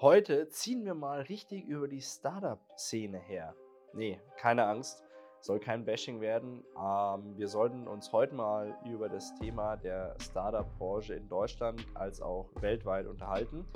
Heute 0.00 0.48
ziehen 0.48 0.86
wir 0.86 0.94
mal 0.94 1.20
richtig 1.20 1.66
über 1.66 1.86
die 1.86 2.00
Startup-Szene 2.00 3.18
her. 3.18 3.54
Nee, 3.92 4.18
keine 4.38 4.64
Angst, 4.64 5.04
soll 5.42 5.60
kein 5.60 5.84
Bashing 5.84 6.22
werden. 6.22 6.64
Ähm, 6.74 7.36
wir 7.36 7.48
sollten 7.48 7.86
uns 7.86 8.10
heute 8.10 8.34
mal 8.34 8.78
über 8.86 9.10
das 9.10 9.34
Thema 9.34 9.76
der 9.76 10.16
Startup-Branche 10.18 11.12
in 11.12 11.28
Deutschland 11.28 11.84
als 11.92 12.22
auch 12.22 12.48
weltweit 12.62 13.06
unterhalten, 13.06 13.66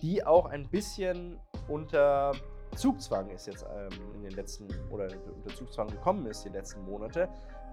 die 0.00 0.24
auch 0.24 0.46
ein 0.46 0.70
bisschen 0.70 1.40
unter 1.66 2.30
Zugzwang 2.76 3.30
ist 3.30 3.48
jetzt 3.48 3.66
ähm, 3.68 4.14
in 4.14 4.22
den 4.22 4.34
letzten 4.36 4.68
oder 4.88 5.08
unter 5.34 5.52
Zugzwang 5.52 5.88
gekommen 5.88 6.26
ist 6.26 6.44
die 6.44 6.50
letzten 6.50 6.84
Monate, 6.84 7.28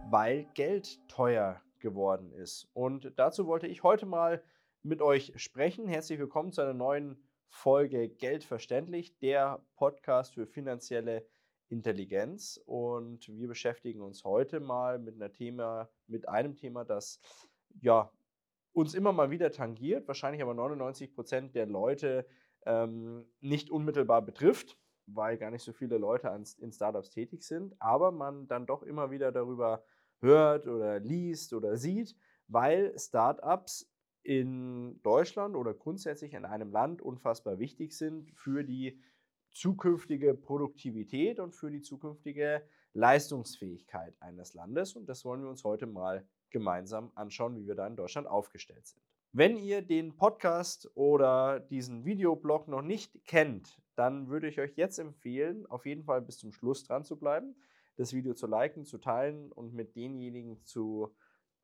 weil 0.09 0.45
Geld 0.55 1.07
teuer 1.09 1.61
geworden 1.77 2.31
ist. 2.33 2.71
Und 2.73 3.13
dazu 3.17 3.45
wollte 3.45 3.67
ich 3.67 3.83
heute 3.83 4.07
mal 4.07 4.41
mit 4.81 5.03
euch 5.03 5.31
sprechen. 5.35 5.87
Herzlich 5.87 6.17
willkommen 6.17 6.51
zu 6.51 6.61
einer 6.61 6.73
neuen 6.73 7.28
Folge 7.49 8.09
Geld 8.09 8.43
verständlich, 8.43 9.17
der 9.19 9.61
Podcast 9.75 10.35
für 10.35 10.47
finanzielle 10.47 11.25
Intelligenz. 11.69 12.61
Und 12.65 13.27
wir 13.27 13.47
beschäftigen 13.47 14.01
uns 14.01 14.23
heute 14.23 14.59
mal 14.59 14.99
mit, 14.99 15.15
einer 15.15 15.31
Thema, 15.31 15.89
mit 16.07 16.27
einem 16.27 16.55
Thema, 16.55 16.85
das 16.85 17.19
ja, 17.81 18.11
uns 18.71 18.93
immer 18.93 19.11
mal 19.11 19.31
wieder 19.31 19.51
tangiert, 19.51 20.07
wahrscheinlich 20.07 20.41
aber 20.41 20.53
99 20.53 21.13
Prozent 21.13 21.55
der 21.55 21.65
Leute 21.65 22.25
ähm, 22.65 23.25
nicht 23.39 23.69
unmittelbar 23.69 24.21
betrifft, 24.21 24.77
weil 25.05 25.37
gar 25.37 25.51
nicht 25.51 25.63
so 25.63 25.73
viele 25.73 25.97
Leute 25.97 26.31
an, 26.31 26.45
in 26.59 26.71
Startups 26.71 27.09
tätig 27.09 27.43
sind, 27.43 27.75
aber 27.79 28.11
man 28.11 28.47
dann 28.47 28.65
doch 28.65 28.83
immer 28.83 29.11
wieder 29.11 29.31
darüber 29.31 29.83
hört 30.21 30.67
oder 30.67 30.99
liest 30.99 31.53
oder 31.53 31.77
sieht, 31.77 32.15
weil 32.47 32.97
Startups 32.97 33.89
in 34.23 35.01
Deutschland 35.01 35.55
oder 35.55 35.73
grundsätzlich 35.73 36.33
in 36.33 36.45
einem 36.45 36.71
Land 36.71 37.01
unfassbar 37.01 37.59
wichtig 37.59 37.93
sind 37.93 38.31
für 38.31 38.63
die 38.63 38.99
zukünftige 39.51 40.33
Produktivität 40.35 41.39
und 41.39 41.55
für 41.55 41.71
die 41.71 41.81
zukünftige 41.81 42.63
Leistungsfähigkeit 42.93 44.15
eines 44.21 44.53
Landes. 44.53 44.95
Und 44.95 45.07
das 45.07 45.25
wollen 45.25 45.41
wir 45.41 45.49
uns 45.49 45.63
heute 45.63 45.87
mal 45.87 46.27
gemeinsam 46.49 47.11
anschauen, 47.15 47.55
wie 47.55 47.67
wir 47.67 47.75
da 47.75 47.87
in 47.87 47.95
Deutschland 47.95 48.27
aufgestellt 48.27 48.87
sind. 48.87 49.01
Wenn 49.31 49.57
ihr 49.57 49.83
den 49.83 50.15
Podcast 50.15 50.89
oder 50.95 51.59
diesen 51.59 52.03
Videoblog 52.03 52.67
noch 52.67 52.81
nicht 52.81 53.25
kennt, 53.27 53.79
dann 53.95 54.29
würde 54.29 54.47
ich 54.47 54.59
euch 54.59 54.75
jetzt 54.75 54.97
empfehlen, 54.97 55.67
auf 55.67 55.85
jeden 55.85 56.03
Fall 56.03 56.21
bis 56.21 56.39
zum 56.39 56.51
Schluss 56.51 56.83
dran 56.83 57.03
zu 57.03 57.15
bleiben, 57.15 57.55
das 57.97 58.13
Video 58.13 58.33
zu 58.33 58.47
liken, 58.47 58.85
zu 58.85 58.97
teilen 58.97 59.51
und 59.51 59.73
mit 59.73 59.95
denjenigen 59.95 60.63
zu 60.63 61.13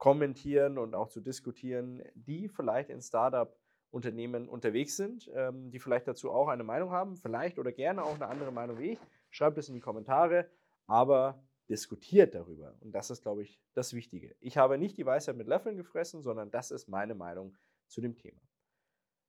kommentieren 0.05 0.77
und 0.77 0.93
auch 0.93 1.09
zu 1.09 1.19
diskutieren, 1.19 2.03
die 2.13 2.47
vielleicht 2.47 2.91
in 2.91 3.01
Startup-Unternehmen 3.01 4.47
unterwegs 4.47 4.97
sind, 4.97 5.31
ähm, 5.33 5.71
die 5.71 5.79
vielleicht 5.79 6.07
dazu 6.07 6.29
auch 6.29 6.47
eine 6.47 6.63
Meinung 6.63 6.91
haben, 6.91 7.17
vielleicht 7.17 7.57
oder 7.57 7.71
gerne 7.71 8.03
auch 8.03 8.13
eine 8.13 8.27
andere 8.27 8.51
Meinung 8.51 8.77
wie 8.77 8.91
ich. 8.91 8.99
Schreibt 9.31 9.57
es 9.57 9.67
in 9.67 9.73
die 9.73 9.81
Kommentare, 9.81 10.47
aber 10.85 11.43
diskutiert 11.67 12.35
darüber. 12.35 12.75
Und 12.81 12.91
das 12.91 13.09
ist, 13.09 13.23
glaube 13.23 13.41
ich, 13.41 13.59
das 13.73 13.95
Wichtige. 13.95 14.35
Ich 14.41 14.59
habe 14.59 14.77
nicht 14.77 14.95
die 14.95 15.07
Weisheit 15.07 15.37
mit 15.37 15.47
Löffeln 15.47 15.75
gefressen, 15.75 16.21
sondern 16.21 16.51
das 16.51 16.69
ist 16.69 16.87
meine 16.87 17.15
Meinung 17.15 17.57
zu 17.87 17.99
dem 17.99 18.15
Thema. 18.15 18.41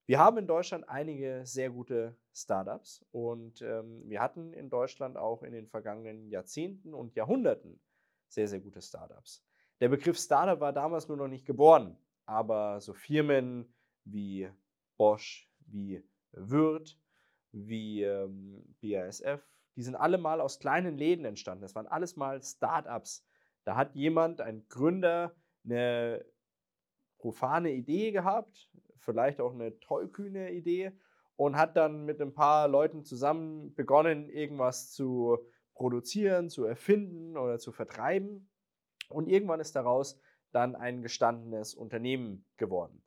Wir 0.04 0.18
haben 0.18 0.36
in 0.36 0.46
Deutschland 0.46 0.86
einige 0.90 1.46
sehr 1.46 1.70
gute 1.70 2.18
Startups 2.34 3.02
und 3.12 3.62
ähm, 3.62 4.02
wir 4.10 4.20
hatten 4.20 4.52
in 4.52 4.68
Deutschland 4.68 5.16
auch 5.16 5.42
in 5.42 5.54
den 5.54 5.68
vergangenen 5.68 6.28
Jahrzehnten 6.28 6.92
und 6.92 7.14
Jahrhunderten 7.14 7.80
sehr, 8.28 8.46
sehr 8.46 8.60
gute 8.60 8.82
Startups. 8.82 9.45
Der 9.80 9.88
Begriff 9.88 10.18
Startup 10.18 10.60
war 10.60 10.72
damals 10.72 11.08
nur 11.08 11.16
noch 11.16 11.28
nicht 11.28 11.44
geboren, 11.44 11.98
aber 12.24 12.80
so 12.80 12.94
Firmen 12.94 13.74
wie 14.04 14.50
Bosch, 14.96 15.50
wie 15.66 16.02
Würth, 16.32 16.98
wie 17.52 18.02
ähm, 18.02 18.74
BASF, 18.80 19.46
die 19.76 19.82
sind 19.82 19.94
alle 19.94 20.18
mal 20.18 20.40
aus 20.40 20.58
kleinen 20.58 20.96
Läden 20.96 21.24
entstanden. 21.24 21.62
Das 21.62 21.74
waren 21.74 21.86
alles 21.86 22.16
mal 22.16 22.42
Startups. 22.42 23.26
Da 23.64 23.76
hat 23.76 23.94
jemand, 23.94 24.40
ein 24.40 24.66
Gründer, 24.68 25.34
eine 25.64 26.24
profane 27.18 27.72
Idee 27.72 28.12
gehabt, 28.12 28.70
vielleicht 28.96 29.40
auch 29.40 29.52
eine 29.52 29.78
tollkühne 29.80 30.52
Idee 30.52 30.92
und 31.36 31.56
hat 31.56 31.76
dann 31.76 32.04
mit 32.04 32.20
ein 32.20 32.32
paar 32.32 32.68
Leuten 32.68 33.04
zusammen 33.04 33.74
begonnen, 33.74 34.30
irgendwas 34.30 34.92
zu 34.92 35.38
produzieren, 35.74 36.48
zu 36.48 36.64
erfinden 36.64 37.36
oder 37.36 37.58
zu 37.58 37.72
vertreiben. 37.72 38.48
Und 39.10 39.28
irgendwann 39.28 39.60
ist 39.60 39.76
daraus 39.76 40.18
dann 40.52 40.74
ein 40.74 41.02
gestandenes 41.02 41.74
Unternehmen 41.74 42.44
geworden. 42.56 43.02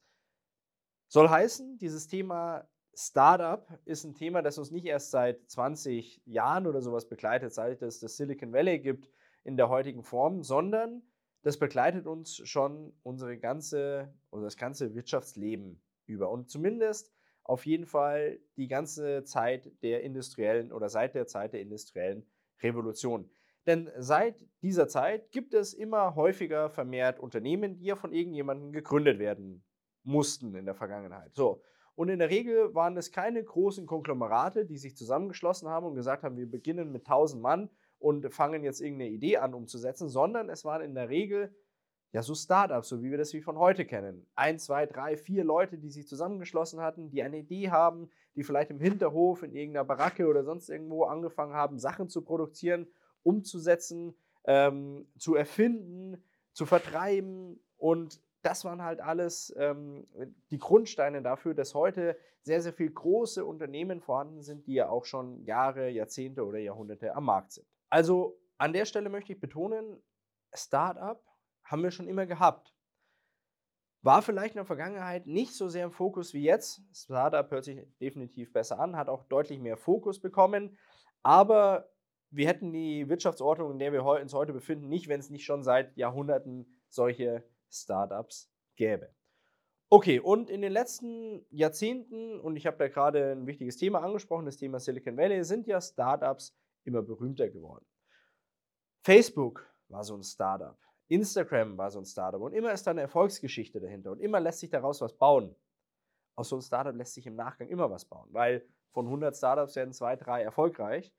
Soll 1.07 1.29
heißen, 1.29 1.77
dieses 1.77 2.07
Thema 2.07 2.67
Startup 2.93 3.67
ist 3.85 4.03
ein 4.03 4.13
Thema, 4.13 4.41
das 4.41 4.57
uns 4.57 4.71
nicht 4.71 4.85
erst 4.85 5.11
seit 5.11 5.49
20 5.49 6.21
Jahren 6.25 6.67
oder 6.67 6.81
sowas 6.81 7.07
begleitet, 7.07 7.53
seit 7.53 7.81
es 7.81 7.99
das 7.99 8.17
Silicon 8.17 8.51
Valley 8.51 8.79
gibt 8.79 9.09
in 9.43 9.57
der 9.57 9.69
heutigen 9.69 10.03
Form, 10.03 10.43
sondern 10.43 11.01
das 11.41 11.57
begleitet 11.57 12.05
uns 12.05 12.35
schon 12.47 12.93
unsere 13.03 13.37
ganze, 13.37 14.13
oder 14.31 14.43
das 14.43 14.57
ganze 14.57 14.93
Wirtschaftsleben 14.93 15.81
über. 16.05 16.29
Und 16.29 16.49
zumindest 16.49 17.13
auf 17.43 17.65
jeden 17.65 17.85
Fall 17.85 18.39
die 18.57 18.67
ganze 18.67 19.23
Zeit 19.23 19.71
der 19.81 20.03
industriellen 20.03 20.71
oder 20.71 20.89
seit 20.89 21.15
der 21.15 21.25
Zeit 21.25 21.53
der 21.53 21.61
industriellen 21.61 22.29
Revolution. 22.61 23.31
Denn 23.69 23.91
seit 23.99 24.43
dieser 24.63 24.87
Zeit 24.87 25.29
gibt 25.29 25.53
es 25.53 25.75
immer 25.75 26.15
häufiger 26.15 26.71
vermehrt 26.71 27.19
Unternehmen, 27.19 27.77
die 27.77 27.85
ja 27.85 27.95
von 27.95 28.11
irgendjemandem 28.11 28.71
gegründet 28.71 29.19
werden 29.19 29.63
mussten 30.01 30.55
in 30.55 30.65
der 30.65 30.73
Vergangenheit. 30.73 31.35
So. 31.35 31.61
Und 31.93 32.09
in 32.09 32.17
der 32.17 32.31
Regel 32.31 32.73
waren 32.73 32.97
es 32.97 33.11
keine 33.11 33.43
großen 33.43 33.85
Konglomerate, 33.85 34.65
die 34.65 34.79
sich 34.79 34.97
zusammengeschlossen 34.97 35.69
haben 35.69 35.85
und 35.85 35.93
gesagt 35.93 36.23
haben, 36.23 36.35
wir 36.35 36.49
beginnen 36.49 36.91
mit 36.91 37.05
1000 37.05 37.43
Mann 37.43 37.69
und 37.99 38.33
fangen 38.33 38.63
jetzt 38.63 38.81
irgendeine 38.81 39.11
Idee 39.11 39.37
an 39.37 39.53
umzusetzen, 39.53 40.09
sondern 40.09 40.49
es 40.49 40.65
waren 40.65 40.81
in 40.81 40.95
der 40.95 41.09
Regel 41.09 41.55
ja 42.11 42.23
so 42.23 42.33
Startups, 42.33 42.89
so 42.89 43.03
wie 43.03 43.11
wir 43.11 43.19
das 43.19 43.33
wie 43.33 43.41
von 43.41 43.59
heute 43.59 43.85
kennen. 43.85 44.25
Ein, 44.33 44.57
zwei, 44.57 44.87
drei, 44.87 45.15
vier 45.15 45.43
Leute, 45.43 45.77
die 45.77 45.91
sich 45.91 46.07
zusammengeschlossen 46.07 46.81
hatten, 46.81 47.11
die 47.11 47.21
eine 47.21 47.37
Idee 47.37 47.69
haben, 47.69 48.09
die 48.35 48.41
vielleicht 48.41 48.71
im 48.71 48.79
Hinterhof 48.79 49.43
in 49.43 49.53
irgendeiner 49.53 49.85
Baracke 49.85 50.25
oder 50.25 50.43
sonst 50.43 50.69
irgendwo 50.69 51.03
angefangen 51.03 51.53
haben, 51.53 51.77
Sachen 51.77 52.09
zu 52.09 52.23
produzieren 52.23 52.87
umzusetzen, 53.23 54.15
ähm, 54.45 55.07
zu 55.17 55.35
erfinden, 55.35 56.23
zu 56.53 56.65
vertreiben. 56.65 57.59
Und 57.77 58.21
das 58.41 58.65
waren 58.65 58.81
halt 58.81 59.01
alles 59.01 59.53
ähm, 59.57 60.07
die 60.51 60.59
Grundsteine 60.59 61.21
dafür, 61.21 61.53
dass 61.53 61.73
heute 61.73 62.17
sehr, 62.41 62.61
sehr 62.61 62.73
viele 62.73 62.91
große 62.91 63.45
Unternehmen 63.45 64.01
vorhanden 64.01 64.41
sind, 64.41 64.65
die 64.67 64.73
ja 64.73 64.89
auch 64.89 65.05
schon 65.05 65.43
Jahre, 65.43 65.89
Jahrzehnte 65.89 66.45
oder 66.45 66.59
Jahrhunderte 66.59 67.15
am 67.15 67.25
Markt 67.25 67.51
sind. 67.51 67.67
Also 67.89 68.39
an 68.57 68.73
der 68.73 68.85
Stelle 68.85 69.09
möchte 69.09 69.33
ich 69.33 69.39
betonen, 69.39 70.01
Startup 70.53 71.21
haben 71.63 71.83
wir 71.83 71.91
schon 71.91 72.07
immer 72.07 72.25
gehabt. 72.25 72.73
War 74.01 74.21
vielleicht 74.21 74.55
in 74.55 74.59
der 74.59 74.65
Vergangenheit 74.65 75.27
nicht 75.27 75.53
so 75.53 75.67
sehr 75.67 75.85
im 75.85 75.91
Fokus 75.91 76.33
wie 76.33 76.43
jetzt. 76.43 76.81
Startup 76.93 77.49
hört 77.51 77.65
sich 77.65 77.85
definitiv 77.99 78.53
besser 78.53 78.79
an, 78.79 78.95
hat 78.95 79.09
auch 79.09 79.25
deutlich 79.25 79.59
mehr 79.59 79.77
Fokus 79.77 80.19
bekommen. 80.19 80.77
Aber 81.21 81.91
wir 82.31 82.47
hätten 82.47 82.71
die 82.71 83.09
Wirtschaftsordnung, 83.09 83.71
in 83.71 83.79
der 83.79 83.91
wir 83.91 84.03
uns 84.03 84.33
heute 84.33 84.53
befinden, 84.53 84.87
nicht, 84.87 85.07
wenn 85.07 85.19
es 85.19 85.29
nicht 85.29 85.45
schon 85.45 85.63
seit 85.63 85.95
Jahrhunderten 85.97 86.67
solche 86.89 87.43
Startups 87.69 88.51
gäbe. 88.75 89.09
Okay, 89.91 90.19
und 90.19 90.51
in 90.51 90.61
den 90.61 90.71
letzten 90.71 91.45
Jahrzehnten, 91.49 92.39
und 92.39 92.55
ich 92.55 92.67
habe 92.67 92.77
da 92.77 92.87
gerade 92.87 93.31
ein 93.31 93.47
wichtiges 93.47 93.77
Thema 93.77 94.01
angesprochen, 94.01 94.45
das 94.45 94.57
Thema 94.57 94.79
Silicon 94.79 95.17
Valley, 95.17 95.43
sind 95.43 95.65
ja 95.65 95.81
Startups 95.81 96.55
immer 96.83 97.01
berühmter 97.01 97.49
geworden. 97.49 97.85
Facebook 99.01 99.65
war 99.87 100.03
so 100.03 100.15
ein 100.15 100.23
Startup, 100.23 100.77
Instagram 101.07 101.77
war 101.77 101.89
so 101.89 101.99
ein 101.99 102.05
Startup 102.05 102.39
und 102.39 102.53
immer 102.53 102.71
ist 102.71 102.85
da 102.85 102.91
eine 102.91 103.01
Erfolgsgeschichte 103.01 103.79
dahinter 103.79 104.11
und 104.11 104.19
immer 104.19 104.39
lässt 104.39 104.59
sich 104.59 104.69
daraus 104.69 105.01
was 105.01 105.17
bauen. 105.17 105.55
Aus 106.35 106.49
so 106.49 106.57
einem 106.57 106.61
Startup 106.61 106.95
lässt 106.95 107.15
sich 107.15 107.25
im 107.25 107.35
Nachgang 107.35 107.67
immer 107.67 107.89
was 107.89 108.05
bauen, 108.05 108.29
weil 108.31 108.63
von 108.91 109.05
100 109.05 109.35
Startups 109.35 109.75
werden 109.75 109.93
zwei, 109.93 110.15
drei 110.15 110.43
erfolgreich 110.43 111.11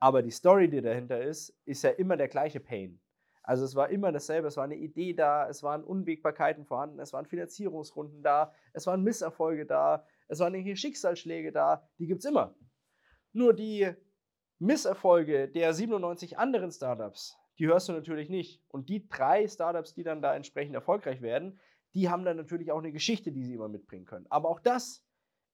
aber 0.00 0.22
die 0.22 0.30
Story, 0.30 0.68
die 0.68 0.80
dahinter 0.80 1.22
ist, 1.22 1.50
ist 1.66 1.84
ja 1.84 1.90
immer 1.90 2.16
der 2.16 2.28
gleiche 2.28 2.58
Pain. 2.58 3.00
Also 3.42 3.64
es 3.64 3.74
war 3.74 3.90
immer 3.90 4.12
dasselbe, 4.12 4.48
es 4.48 4.56
war 4.56 4.64
eine 4.64 4.76
Idee 4.76 5.12
da, 5.12 5.48
es 5.48 5.62
waren 5.62 5.84
Unwägbarkeiten 5.84 6.64
vorhanden, 6.64 6.98
es 7.00 7.12
waren 7.12 7.26
Finanzierungsrunden 7.26 8.22
da, 8.22 8.52
es 8.72 8.86
waren 8.86 9.02
Misserfolge 9.02 9.66
da, 9.66 10.06
es 10.28 10.38
waren 10.40 10.54
irgendwelche 10.54 10.80
Schicksalsschläge 10.80 11.52
da, 11.52 11.88
die 11.98 12.06
gibt 12.06 12.20
es 12.20 12.30
immer. 12.30 12.54
Nur 13.32 13.54
die 13.54 13.90
Misserfolge 14.58 15.48
der 15.48 15.72
97 15.72 16.38
anderen 16.38 16.70
Startups, 16.70 17.36
die 17.58 17.66
hörst 17.66 17.88
du 17.88 17.92
natürlich 17.92 18.28
nicht. 18.28 18.62
Und 18.68 18.88
die 18.88 19.08
drei 19.08 19.46
Startups, 19.48 19.94
die 19.94 20.02
dann 20.02 20.22
da 20.22 20.34
entsprechend 20.34 20.74
erfolgreich 20.74 21.22
werden, 21.22 21.58
die 21.94 22.08
haben 22.08 22.24
dann 22.24 22.36
natürlich 22.36 22.72
auch 22.72 22.78
eine 22.78 22.92
Geschichte, 22.92 23.32
die 23.32 23.44
sie 23.44 23.54
immer 23.54 23.68
mitbringen 23.68 24.06
können. 24.06 24.26
Aber 24.30 24.48
auch 24.48 24.60
das 24.60 25.04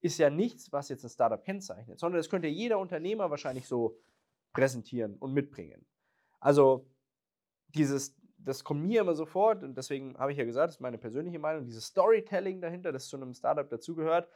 ist 0.01 0.19
ja 0.19 0.29
nichts, 0.29 0.71
was 0.73 0.89
jetzt 0.89 1.05
ein 1.05 1.11
Startup 1.11 1.43
kennzeichnet, 1.43 1.99
sondern 1.99 2.19
das 2.19 2.29
könnte 2.29 2.49
jeder 2.49 2.79
Unternehmer 2.79 3.31
wahrscheinlich 3.31 3.67
so 3.67 3.97
präsentieren 4.57 5.17
und 5.23 5.33
mitbringen. 5.33 5.87
Also 6.41 6.87
dieses, 7.75 8.17
das 8.39 8.65
kommt 8.65 8.85
mir 8.87 9.01
immer 9.03 9.15
sofort 9.15 9.63
und 9.63 9.77
deswegen 9.77 10.17
habe 10.19 10.33
ich 10.33 10.39
ja 10.39 10.45
gesagt, 10.45 10.69
das 10.69 10.77
ist 10.77 10.81
meine 10.81 10.99
persönliche 10.99 11.39
Meinung, 11.39 11.65
dieses 11.65 11.85
Storytelling 11.87 12.61
dahinter, 12.61 12.93
das 12.93 13.09
zu 13.09 13.17
einem 13.17 13.35
Startup 13.35 13.69
dazugehört, 13.69 14.29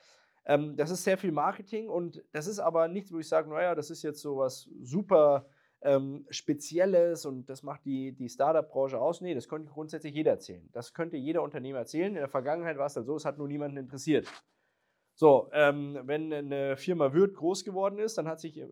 Ähm, 0.46 0.75
das 0.76 0.90
ist 0.90 1.05
sehr 1.05 1.19
viel 1.19 1.32
Marketing 1.32 1.90
und 1.90 2.22
das 2.32 2.46
ist 2.46 2.61
aber 2.61 2.88
nichts, 2.88 3.12
wo 3.12 3.19
ich 3.19 3.28
sage, 3.28 3.50
naja, 3.50 3.75
das 3.75 3.90
ist 3.90 4.02
jetzt 4.02 4.22
so 4.22 4.38
was 4.38 4.70
super 4.82 5.46
ähm, 5.82 6.25
Spezielles 6.31 7.26
und 7.26 7.46
das 7.50 7.62
macht 7.62 7.84
die, 7.84 8.12
die 8.12 8.28
Startup-Branche 8.28 8.99
aus. 8.99 9.20
Nee, 9.20 9.34
das 9.34 9.49
könnte 9.49 9.70
grundsätzlich 9.70 10.14
jeder 10.14 10.32
erzählen. 10.32 10.66
Das 10.73 10.94
könnte 10.94 11.16
jeder 11.19 11.43
Unternehmer 11.43 11.81
erzählen. 11.81 12.14
In 12.14 12.20
der 12.20 12.28
Vergangenheit 12.28 12.78
war 12.78 12.87
es 12.87 12.94
dann 12.94 13.05
so, 13.05 13.16
es 13.16 13.25
hat 13.25 13.37
nur 13.38 13.49
niemanden 13.49 13.76
interessiert. 13.76 14.26
So, 15.14 15.50
ähm, 15.52 15.99
wenn 16.05 16.32
eine 16.32 16.76
Firma 16.78 17.12
Wirt 17.12 17.34
groß 17.34 17.64
geworden 17.64 17.99
ist, 17.99 18.16
dann 18.16 18.26
hat 18.26 18.40
sich 18.40 18.56
äh, 18.56 18.69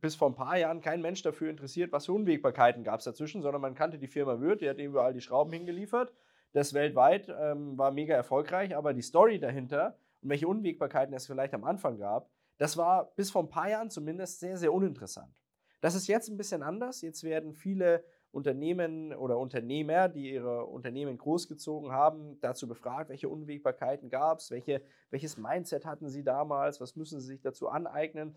bis 0.00 0.16
vor 0.16 0.28
ein 0.28 0.34
paar 0.34 0.56
Jahren 0.56 0.80
kein 0.80 1.02
Mensch 1.02 1.22
dafür 1.22 1.50
interessiert, 1.50 1.92
was 1.92 2.06
für 2.06 2.12
Unwägbarkeiten 2.12 2.84
gab 2.84 3.00
es 3.00 3.04
dazwischen, 3.04 3.42
sondern 3.42 3.60
man 3.60 3.74
kannte 3.74 3.98
die 3.98 4.06
Firma 4.08 4.40
Wirt, 4.40 4.60
die 4.60 4.68
hat 4.68 4.78
überall 4.78 5.12
die 5.12 5.20
Schrauben 5.20 5.52
hingeliefert. 5.52 6.12
Das 6.52 6.74
weltweit 6.74 7.28
ähm, 7.28 7.78
war 7.78 7.92
mega 7.92 8.14
erfolgreich, 8.14 8.76
aber 8.76 8.92
die 8.92 9.02
Story 9.02 9.38
dahinter 9.38 9.96
und 10.22 10.30
welche 10.30 10.48
Unwägbarkeiten 10.48 11.14
es 11.14 11.26
vielleicht 11.26 11.54
am 11.54 11.64
Anfang 11.64 11.98
gab, 11.98 12.28
das 12.58 12.76
war 12.76 13.12
bis 13.16 13.30
vor 13.30 13.42
ein 13.42 13.48
paar 13.48 13.70
Jahren 13.70 13.90
zumindest 13.90 14.40
sehr, 14.40 14.56
sehr 14.56 14.72
uninteressant. 14.72 15.32
Das 15.80 15.94
ist 15.94 16.08
jetzt 16.08 16.28
ein 16.28 16.36
bisschen 16.36 16.62
anders. 16.62 17.00
Jetzt 17.00 17.24
werden 17.24 17.54
viele 17.54 18.04
Unternehmen 18.32 19.14
oder 19.14 19.38
Unternehmer, 19.38 20.08
die 20.08 20.32
ihre 20.32 20.66
Unternehmen 20.66 21.18
großgezogen 21.18 21.90
haben, 21.90 22.38
dazu 22.40 22.68
befragt, 22.68 23.08
welche 23.08 23.28
Unwägbarkeiten 23.28 24.08
gab 24.08 24.38
es, 24.38 24.50
welche, 24.50 24.82
welches 25.10 25.36
Mindset 25.36 25.84
hatten 25.84 26.08
sie 26.08 26.22
damals, 26.22 26.80
was 26.80 26.96
müssen 26.96 27.20
sie 27.20 27.26
sich 27.26 27.40
dazu 27.40 27.68
aneignen. 27.68 28.34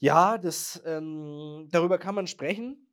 Ja, 0.00 0.38
das, 0.38 0.80
ähm, 0.86 1.68
darüber 1.70 1.98
kann 1.98 2.14
man 2.14 2.26
sprechen, 2.28 2.86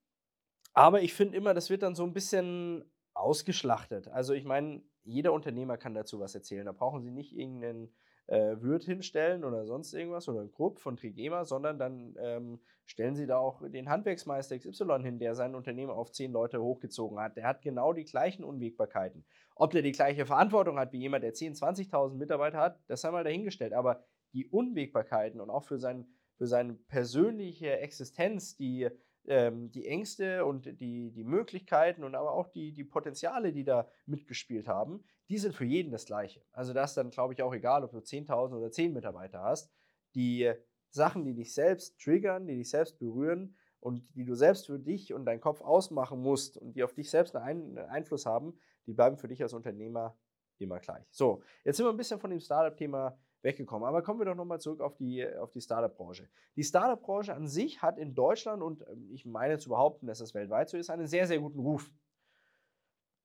aber 0.74 1.02
ich 1.02 1.14
finde 1.14 1.38
immer, 1.38 1.54
das 1.54 1.70
wird 1.70 1.84
dann 1.84 1.96
so 1.96 2.04
ein 2.04 2.14
bisschen 2.14 2.84
ausgeschlachtet. 3.14 4.08
Also 4.10 4.34
ich 4.34 4.44
meine, 4.44 4.82
jeder 5.04 5.34
Unternehmer 5.34 5.78
kann 5.78 5.94
dazu 5.94 6.20
was 6.20 6.36
erzählen. 6.36 6.66
Da 6.66 6.72
brauchen 6.72 7.04
Sie 7.04 7.12
nicht 7.12 7.34
irgendeinen 7.38 7.94
äh, 8.28 8.56
Wirt 8.60 8.84
hinstellen 8.84 9.44
oder 9.44 9.66
sonst 9.66 9.94
irgendwas 9.94 10.28
oder 10.28 10.42
ein 10.42 10.52
Grupp 10.52 10.80
von 10.80 10.98
Trigema, 10.98 11.46
sondern 11.46 11.78
dann 11.78 12.16
ähm, 12.20 12.60
stellen 12.88 13.16
Sie 13.16 13.28
da 13.28 13.38
auch 13.38 13.62
den 13.70 13.88
Handwerksmeister 13.90 14.58
XY 14.58 15.04
hin, 15.04 15.20
der 15.20 15.36
sein 15.36 15.54
Unternehmen 15.54 15.92
auf 15.92 16.12
zehn 16.12 16.32
Leute 16.32 16.62
hochgezogen 16.62 17.20
hat. 17.20 17.38
Der 17.38 17.48
hat 17.48 17.62
genau 17.62 17.94
die 17.94 18.06
gleichen 18.06 18.44
Unwägbarkeiten. 18.44 19.26
Ob 19.56 19.72
der 19.72 19.84
die 19.84 19.92
gleiche 19.92 20.26
Verantwortung 20.26 20.80
hat 20.80 20.92
wie 20.92 21.00
jemand, 21.00 21.24
der 21.24 21.34
10.000, 21.34 21.90
20.000 21.92 22.16
Mitarbeiter 22.16 22.58
hat, 22.58 22.80
das 22.88 23.04
haben 23.04 23.14
wir 23.14 23.24
dahingestellt. 23.24 23.74
Aber 23.74 24.04
die 24.34 24.48
Unwägbarkeiten 24.48 25.40
und 25.40 25.52
auch 25.52 25.64
für, 25.64 25.78
sein, 25.80 26.08
für 26.38 26.48
seine 26.48 26.74
persönliche 26.74 27.80
Existenz, 27.80 28.56
die 28.56 28.90
ähm, 29.28 29.72
die 29.72 29.88
Ängste 29.88 30.46
und 30.46 30.80
die, 30.80 31.12
die 31.12 31.24
Möglichkeiten 31.24 32.04
und 32.04 32.16
aber 32.16 32.32
auch 32.32 32.48
die, 32.48 32.72
die 32.74 32.84
Potenziale, 32.84 33.52
die 33.52 33.64
da 33.64 33.88
mitgespielt 34.06 34.68
haben, 34.68 35.04
die 35.30 35.38
sind 35.38 35.56
für 35.56 35.66
jeden 35.66 35.92
das 35.92 36.06
Gleiche. 36.06 36.44
Also 36.52 36.74
das 36.74 36.92
ist 36.92 36.98
dann, 36.98 37.10
glaube 37.10 37.34
ich, 37.34 37.42
auch 37.42 37.54
egal, 37.54 37.84
ob 37.84 37.92
du 37.92 37.98
10.000 37.98 38.56
oder 38.56 38.72
10 38.72 38.94
Mitarbeiter 38.94 39.42
hast. 39.42 39.72
Die 40.14 40.52
Sachen, 40.90 41.26
die 41.26 41.34
dich 41.34 41.54
selbst 41.54 42.00
triggern, 42.00 42.48
die 42.48 42.56
dich 42.56 42.70
selbst 42.70 43.00
berühren 43.00 43.58
und 43.80 44.16
die 44.16 44.26
du 44.26 44.36
selbst 44.36 44.68
für 44.68 44.80
dich 44.80 45.14
und 45.14 45.26
deinen 45.26 45.42
Kopf 45.42 45.62
ausmachen 45.62 46.22
musst 46.22 46.58
und 46.58 46.74
die 46.74 46.84
auf 46.84 46.94
dich 46.94 47.10
selbst 47.10 47.36
einen 47.36 47.78
Einfluss 47.78 48.26
haben, 48.26 48.58
die 48.86 48.94
bleiben 48.94 49.18
für 49.18 49.28
dich 49.28 49.42
als 49.42 49.54
Unternehmer 49.54 50.18
immer 50.58 50.80
gleich. 50.80 51.06
So, 51.12 51.42
jetzt 51.64 51.78
sind 51.78 51.86
wir 51.86 51.90
ein 51.90 51.98
bisschen 51.98 52.20
von 52.20 52.30
dem 52.30 52.40
Startup-Thema 52.40 53.18
weggekommen. 53.46 53.88
Aber 53.88 54.02
kommen 54.02 54.20
wir 54.20 54.26
doch 54.26 54.36
nochmal 54.36 54.60
zurück 54.60 54.82
auf 54.82 54.96
die, 54.96 55.26
auf 55.38 55.52
die 55.52 55.62
Startup-Branche. 55.62 56.28
Die 56.58 56.64
Startup-Branche 56.64 57.34
an 57.34 57.48
sich 57.48 57.82
hat 57.82 57.98
in 57.98 58.14
Deutschland, 58.14 58.62
und 58.62 58.86
ähm, 58.90 59.10
ich 59.12 59.26
meine 59.26 59.58
zu 59.58 59.70
behaupten, 59.70 60.08
dass 60.08 60.20
das 60.20 60.34
weltweit 60.34 60.70
so 60.70 60.78
ist, 60.78 60.90
einen 60.90 61.08
sehr, 61.08 61.28
sehr 61.28 61.40
guten 61.40 61.60
Ruf. 61.60 61.90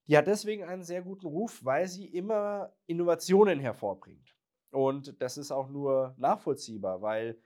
Die 0.07 0.17
hat 0.17 0.29
deswegen 0.29 0.65
einen 0.65 0.85
sehr 0.85 1.03
guten 1.03 1.27
Ruf, 1.27 1.65
weil 1.65 1.89
sie 1.89 2.07
immer 2.07 2.73
Innovationen 2.87 3.59
hervorbringt. 3.59 4.37
Und 4.71 5.21
das 5.21 5.37
ist 5.37 5.51
auch 5.51 5.69
nur 5.69 6.15
nachvollziehbar, 6.17 7.03
weil 7.03 7.41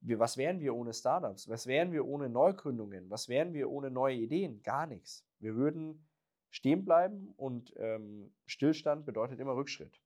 wir, 0.00 0.18
was 0.18 0.36
wären 0.36 0.60
wir 0.60 0.74
ohne 0.74 0.92
Startups? 0.92 1.48
Was 1.48 1.66
wären 1.66 1.92
wir 1.92 2.06
ohne 2.06 2.28
Neugründungen? 2.28 3.10
Was 3.10 3.28
wären 3.28 3.52
wir 3.54 3.70
ohne 3.70 3.90
neue 3.90 4.16
Ideen? 4.16 4.62
Gar 4.62 4.86
nichts. 4.86 5.24
Wir 5.38 5.54
würden 5.54 6.06
stehen 6.50 6.84
bleiben 6.84 7.34
und 7.36 7.74
ähm, 7.76 8.32
Stillstand 8.46 9.04
bedeutet 9.04 9.40
immer 9.40 9.56
Rückschritt. 9.56 10.00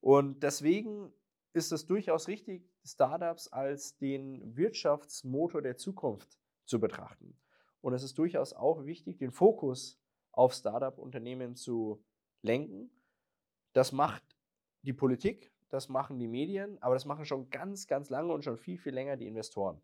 Und 0.00 0.42
deswegen 0.42 1.12
ist 1.52 1.72
es 1.72 1.86
durchaus 1.86 2.28
richtig, 2.28 2.70
Startups 2.84 3.48
als 3.48 3.96
den 3.98 4.56
Wirtschaftsmotor 4.56 5.62
der 5.62 5.76
Zukunft 5.76 6.38
zu 6.64 6.80
betrachten. 6.80 7.36
Und 7.80 7.94
es 7.94 8.02
ist 8.02 8.18
durchaus 8.18 8.52
auch 8.52 8.84
wichtig, 8.84 9.18
den 9.18 9.32
Fokus 9.32 10.00
auf 10.32 10.54
Startup-Unternehmen 10.54 11.56
zu 11.56 12.04
lenken. 12.42 12.90
Das 13.72 13.92
macht 13.92 14.22
die 14.82 14.92
Politik, 14.92 15.52
das 15.68 15.88
machen 15.88 16.18
die 16.18 16.28
Medien, 16.28 16.80
aber 16.82 16.94
das 16.94 17.04
machen 17.04 17.24
schon 17.24 17.50
ganz, 17.50 17.86
ganz 17.86 18.10
lange 18.10 18.32
und 18.32 18.44
schon 18.44 18.56
viel, 18.56 18.78
viel 18.78 18.94
länger 18.94 19.16
die 19.16 19.26
Investoren. 19.26 19.80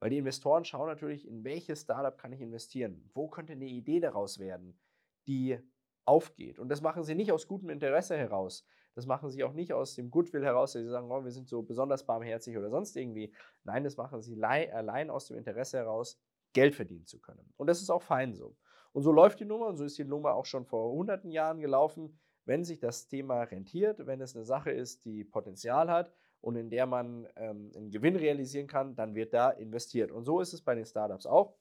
Weil 0.00 0.10
die 0.10 0.18
Investoren 0.18 0.64
schauen 0.64 0.86
natürlich, 0.86 1.26
in 1.26 1.44
welches 1.44 1.82
Startup 1.82 2.16
kann 2.16 2.32
ich 2.32 2.40
investieren? 2.40 3.10
Wo 3.14 3.28
könnte 3.28 3.52
eine 3.52 3.66
Idee 3.66 4.00
daraus 4.00 4.38
werden, 4.38 4.78
die 5.26 5.58
aufgeht? 6.04 6.58
Und 6.58 6.68
das 6.68 6.82
machen 6.82 7.02
sie 7.02 7.16
nicht 7.16 7.32
aus 7.32 7.48
gutem 7.48 7.70
Interesse 7.70 8.16
heraus, 8.16 8.64
das 8.94 9.06
machen 9.06 9.30
sie 9.30 9.44
auch 9.44 9.52
nicht 9.52 9.72
aus 9.72 9.94
dem 9.94 10.10
Goodwill 10.10 10.44
heraus, 10.44 10.72
dass 10.72 10.82
sie 10.82 10.88
sagen, 10.88 11.10
oh, 11.10 11.24
wir 11.24 11.30
sind 11.30 11.48
so 11.48 11.62
besonders 11.62 12.04
barmherzig 12.04 12.56
oder 12.56 12.70
sonst 12.70 12.96
irgendwie. 12.96 13.32
Nein, 13.64 13.84
das 13.84 13.96
machen 13.96 14.22
sie 14.22 14.42
allein 14.42 15.10
aus 15.10 15.26
dem 15.26 15.36
Interesse 15.36 15.78
heraus, 15.78 16.20
Geld 16.52 16.74
verdienen 16.74 17.06
zu 17.06 17.20
können. 17.20 17.52
Und 17.56 17.68
das 17.68 17.80
ist 17.80 17.90
auch 17.90 18.02
fein 18.02 18.34
so. 18.34 18.56
Und 18.92 19.02
so 19.02 19.12
läuft 19.12 19.40
die 19.40 19.44
Nummer 19.44 19.66
und 19.66 19.76
so 19.76 19.84
ist 19.84 19.98
die 19.98 20.04
Nummer 20.04 20.34
auch 20.34 20.46
schon 20.46 20.64
vor 20.64 20.92
hunderten 20.92 21.30
Jahren 21.30 21.60
gelaufen. 21.60 22.18
Wenn 22.44 22.64
sich 22.64 22.80
das 22.80 23.06
Thema 23.06 23.42
rentiert, 23.42 24.06
wenn 24.06 24.20
es 24.20 24.34
eine 24.34 24.44
Sache 24.44 24.70
ist, 24.70 25.04
die 25.04 25.22
Potenzial 25.22 25.90
hat 25.90 26.10
und 26.40 26.56
in 26.56 26.70
der 26.70 26.86
man 26.86 27.28
ähm, 27.36 27.70
einen 27.76 27.90
Gewinn 27.90 28.16
realisieren 28.16 28.66
kann, 28.66 28.96
dann 28.96 29.14
wird 29.14 29.34
da 29.34 29.50
investiert. 29.50 30.10
Und 30.10 30.24
so 30.24 30.40
ist 30.40 30.54
es 30.54 30.62
bei 30.62 30.74
den 30.74 30.86
Startups 30.86 31.26
auch. 31.26 31.54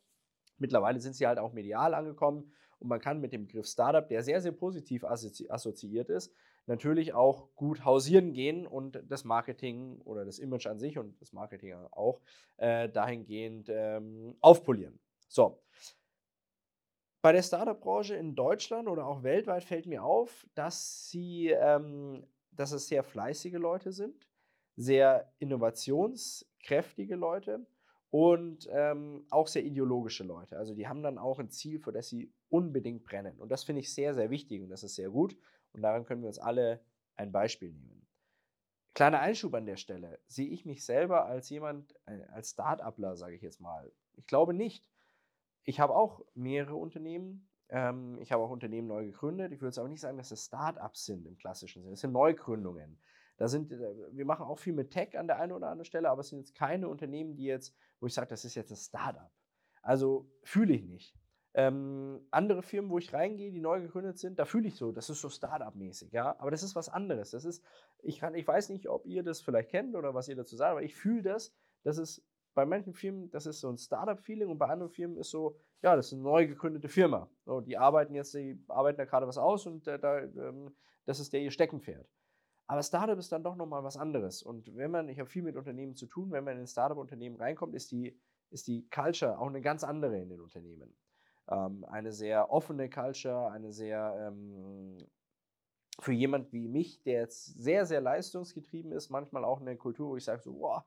Mittlerweile 0.57 0.99
sind 0.99 1.13
sie 1.13 1.27
halt 1.27 1.39
auch 1.39 1.53
medial 1.53 1.93
angekommen 1.93 2.51
und 2.79 2.87
man 2.87 2.99
kann 2.99 3.19
mit 3.19 3.33
dem 3.33 3.47
Begriff 3.47 3.67
Startup, 3.67 4.07
der 4.07 4.23
sehr, 4.23 4.41
sehr 4.41 4.51
positiv 4.51 5.03
assozi 5.03 5.49
assoziiert 5.49 6.09
ist, 6.09 6.33
natürlich 6.65 7.13
auch 7.13 7.53
gut 7.55 7.85
hausieren 7.85 8.33
gehen 8.33 8.67
und 8.67 9.01
das 9.07 9.23
Marketing 9.23 10.01
oder 10.01 10.25
das 10.25 10.39
Image 10.39 10.67
an 10.67 10.79
sich 10.79 10.97
und 10.97 11.19
das 11.21 11.33
Marketing 11.33 11.73
auch 11.91 12.21
äh, 12.57 12.89
dahingehend 12.89 13.69
ähm, 13.69 14.35
aufpolieren. 14.41 14.99
So. 15.27 15.61
Bei 17.21 17.31
der 17.31 17.41
Startup-Branche 17.41 18.15
in 18.15 18.35
Deutschland 18.35 18.87
oder 18.87 19.05
auch 19.07 19.23
weltweit 19.23 19.63
fällt 19.63 19.85
mir 19.85 20.03
auf, 20.03 20.45
dass 20.53 21.09
sie, 21.09 21.49
ähm, 21.49 22.25
dass 22.51 22.71
es 22.71 22.87
sehr 22.87 23.03
fleißige 23.03 23.55
Leute 23.55 23.91
sind, 23.91 24.27
sehr 24.75 25.33
innovationskräftige 25.39 27.15
Leute 27.15 27.65
und 28.09 28.67
ähm, 28.71 29.25
auch 29.29 29.47
sehr 29.47 29.63
ideologische 29.63 30.23
Leute. 30.23 30.57
Also 30.57 30.73
die 30.73 30.87
haben 30.87 31.03
dann 31.03 31.17
auch 31.17 31.39
ein 31.39 31.49
Ziel, 31.49 31.79
für 31.79 31.91
das 31.91 32.07
sie 32.07 32.31
unbedingt 32.49 33.03
brennen. 33.03 33.37
Und 33.39 33.51
das 33.51 33.63
finde 33.63 33.81
ich 33.81 33.93
sehr, 33.93 34.13
sehr 34.13 34.29
wichtig 34.29 34.61
und 34.61 34.69
das 34.69 34.83
ist 34.83 34.95
sehr 34.95 35.09
gut. 35.09 35.37
Und 35.73 35.81
daran 35.81 36.05
können 36.05 36.21
wir 36.21 36.27
uns 36.27 36.39
alle 36.39 36.81
ein 37.15 37.31
Beispiel 37.31 37.73
nehmen. 37.73 38.07
Kleiner 38.93 39.19
Einschub 39.19 39.53
an 39.53 39.65
der 39.65 39.77
Stelle. 39.77 40.19
Sehe 40.27 40.47
ich 40.47 40.65
mich 40.65 40.83
selber 40.83 41.25
als 41.25 41.49
jemand, 41.49 41.93
äh, 42.05 42.23
als 42.31 42.51
Start-upler, 42.51 43.15
sage 43.15 43.35
ich 43.35 43.41
jetzt 43.41 43.61
mal? 43.61 43.91
Ich 44.15 44.25
glaube 44.25 44.53
nicht. 44.53 44.83
Ich 45.65 45.79
habe 45.79 45.95
auch 45.95 46.25
mehrere 46.33 46.75
Unternehmen. 46.75 47.47
Ähm, 47.69 48.17
ich 48.21 48.31
habe 48.31 48.41
auch 48.41 48.49
Unternehmen 48.49 48.87
neu 48.87 49.05
gegründet. 49.05 49.51
Ich 49.51 49.59
würde 49.59 49.67
jetzt 49.67 49.77
aber 49.77 49.89
nicht 49.89 50.01
sagen, 50.01 50.17
dass 50.17 50.31
es 50.31 50.45
Start-ups 50.45 51.05
sind 51.05 51.27
im 51.27 51.37
klassischen 51.37 51.83
Sinne. 51.83 51.93
Es 51.93 52.01
sind 52.01 52.13
Neugründungen. 52.13 52.97
Da 53.37 53.47
sind, 53.47 53.71
äh, 53.71 53.77
wir 54.11 54.25
machen 54.25 54.45
auch 54.45 54.57
viel 54.57 54.73
mit 54.73 54.91
Tech 54.91 55.17
an 55.17 55.27
der 55.27 55.39
einen 55.39 55.51
oder 55.51 55.67
anderen 55.67 55.85
Stelle, 55.85 56.09
aber 56.09 56.21
es 56.21 56.29
sind 56.29 56.39
jetzt 56.39 56.55
keine 56.55 56.87
Unternehmen, 56.89 57.35
die 57.35 57.45
jetzt, 57.45 57.75
wo 57.99 58.07
ich 58.07 58.13
sage, 58.13 58.27
das 58.27 58.45
ist 58.45 58.55
jetzt 58.55 58.71
ein 58.71 58.77
Start-up. 58.77 59.31
Also 59.81 60.29
fühle 60.43 60.73
ich 60.73 60.83
nicht. 60.83 61.15
Ähm, 61.53 62.27
andere 62.29 62.61
Firmen, 62.61 62.91
wo 62.91 62.99
ich 62.99 63.13
reingehe, 63.13 63.51
die 63.51 63.61
neu 63.61 63.81
gegründet 63.81 64.19
sind, 64.19 64.37
da 64.37 64.45
fühle 64.45 64.67
ich 64.67 64.75
so, 64.75 64.91
das 64.91 65.09
ist 65.09 65.21
so 65.21 65.29
Startup-mäßig, 65.29 66.11
ja. 66.11 66.39
Aber 66.39 66.51
das 66.51 66.61
ist 66.61 66.75
was 66.75 66.89
anderes. 66.89 67.31
Das 67.31 67.45
ist, 67.45 67.63
ich, 68.03 68.19
kann, 68.19 68.35
ich 68.35 68.47
weiß 68.47 68.69
nicht, 68.69 68.87
ob 68.87 69.05
ihr 69.07 69.23
das 69.23 69.41
vielleicht 69.41 69.69
kennt 69.69 69.95
oder 69.95 70.13
was 70.13 70.27
ihr 70.27 70.35
dazu 70.35 70.55
sagt, 70.55 70.71
aber 70.71 70.83
ich 70.83 70.95
fühle 70.95 71.23
das, 71.23 71.55
das 71.83 71.97
ist 71.97 72.23
bei 72.53 72.65
manchen 72.65 72.93
Firmen, 72.93 73.31
das 73.31 73.45
ist 73.45 73.59
so 73.59 73.69
ein 73.69 73.77
Startup-Feeling 73.77 74.49
und 74.49 74.57
bei 74.57 74.67
anderen 74.67 74.91
Firmen 74.91 75.17
ist 75.17 75.29
so, 75.29 75.59
ja, 75.81 75.95
das 75.95 76.07
ist 76.07 76.13
eine 76.13 76.23
neu 76.23 76.47
gegründete 76.47 76.89
Firma. 76.89 77.29
So, 77.45 77.61
die 77.61 77.77
arbeiten 77.77 78.13
jetzt, 78.13 78.33
die 78.33 78.63
arbeiten 78.67 78.97
da 78.97 79.05
gerade 79.05 79.27
was 79.27 79.37
aus 79.37 79.65
und 79.65 79.87
äh, 79.87 79.97
da, 79.97 80.19
ähm, 80.19 80.75
das 81.05 81.19
ist 81.19 81.33
der 81.33 81.41
ihr 81.41 81.51
Steckenpferd. 81.51 82.07
Aber 82.67 82.83
Startup 82.83 83.17
ist 83.17 83.31
dann 83.31 83.43
doch 83.43 83.55
nochmal 83.55 83.83
was 83.83 83.97
anderes. 83.97 84.43
Und 84.43 84.75
wenn 84.75 84.91
man, 84.91 85.09
ich 85.09 85.19
habe 85.19 85.29
viel 85.29 85.43
mit 85.43 85.55
Unternehmen 85.55 85.95
zu 85.95 86.05
tun, 86.05 86.31
wenn 86.31 86.43
man 86.43 86.55
in 86.55 86.63
ein 86.63 86.67
Startup-Unternehmen 86.67 87.37
reinkommt, 87.37 87.73
ist 87.73 87.91
die, 87.91 88.19
ist 88.49 88.67
die 88.67 88.87
Culture 88.89 89.39
auch 89.39 89.47
eine 89.47 89.61
ganz 89.61 89.83
andere 89.83 90.19
in 90.19 90.29
den 90.29 90.41
Unternehmen 90.41 90.93
ähm, 91.49 91.85
eine 91.85 92.11
sehr 92.11 92.51
offene 92.51 92.89
Culture, 92.89 93.51
eine 93.51 93.71
sehr 93.71 94.15
ähm, 94.27 94.97
für 95.99 96.13
jemand 96.13 96.53
wie 96.53 96.67
mich, 96.67 97.01
der 97.03 97.21
jetzt 97.21 97.45
sehr, 97.57 97.85
sehr 97.85 98.01
leistungsgetrieben 98.01 98.91
ist, 98.91 99.09
manchmal 99.09 99.43
auch 99.43 99.61
eine 99.61 99.75
Kultur, 99.77 100.09
wo 100.09 100.17
ich 100.17 100.25
sage 100.25 100.43
so, 100.43 100.53
boah, 100.53 100.85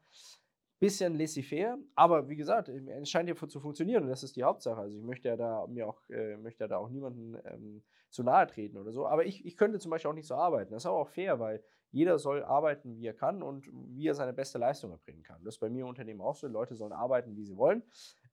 bisschen 0.81 1.15
laissez-faire, 1.15 1.79
aber 1.95 2.29
wie 2.29 2.37
gesagt, 2.37 2.69
es 2.69 3.11
scheint 3.11 3.29
ja 3.29 3.37
zu 3.37 3.61
funktionieren 3.61 4.05
und 4.05 4.09
das 4.09 4.23
ist 4.23 4.35
die 4.35 4.43
Hauptsache. 4.43 4.81
Also 4.81 4.97
ich 4.97 5.05
möchte 5.05 5.29
ja 5.29 5.37
da 5.37 5.67
mir 5.67 5.87
auch, 5.87 6.01
äh, 6.09 6.39
möchte 6.39 6.65
ja 6.65 6.69
da 6.69 6.79
auch 6.79 6.89
niemanden 6.89 7.37
ähm, 7.45 7.83
zu 8.09 8.23
nahe 8.23 8.47
treten 8.47 8.79
oder 8.79 8.91
so. 8.91 9.07
Aber 9.07 9.27
ich, 9.27 9.45
ich 9.45 9.57
könnte 9.59 9.79
zum 9.79 9.91
Beispiel 9.91 10.11
auch 10.11 10.15
nicht 10.15 10.27
so 10.27 10.35
arbeiten. 10.35 10.73
Das 10.73 10.85
ist 10.85 10.87
auch 10.87 11.09
fair, 11.09 11.39
weil 11.39 11.63
jeder 11.91 12.19
soll 12.19 12.43
arbeiten, 12.43 12.97
wie 12.97 13.07
er 13.07 13.13
kann 13.13 13.43
und 13.43 13.69
wie 13.95 14.09
er 14.09 14.15
seine 14.15 14.33
beste 14.33 14.59
Leistung 14.59 14.91
erbringen 14.91 15.23
kann. 15.23 15.45
Das 15.45 15.57
ist 15.57 15.59
bei 15.61 15.69
mir 15.69 15.83
im 15.83 15.89
Unternehmen 15.89 16.23
auch 16.23 16.35
so. 16.35 16.49
Leute 16.49 16.75
sollen 16.75 16.93
arbeiten, 16.93 17.37
wie 17.37 17.45
sie 17.45 17.59
wollen. 17.59 17.83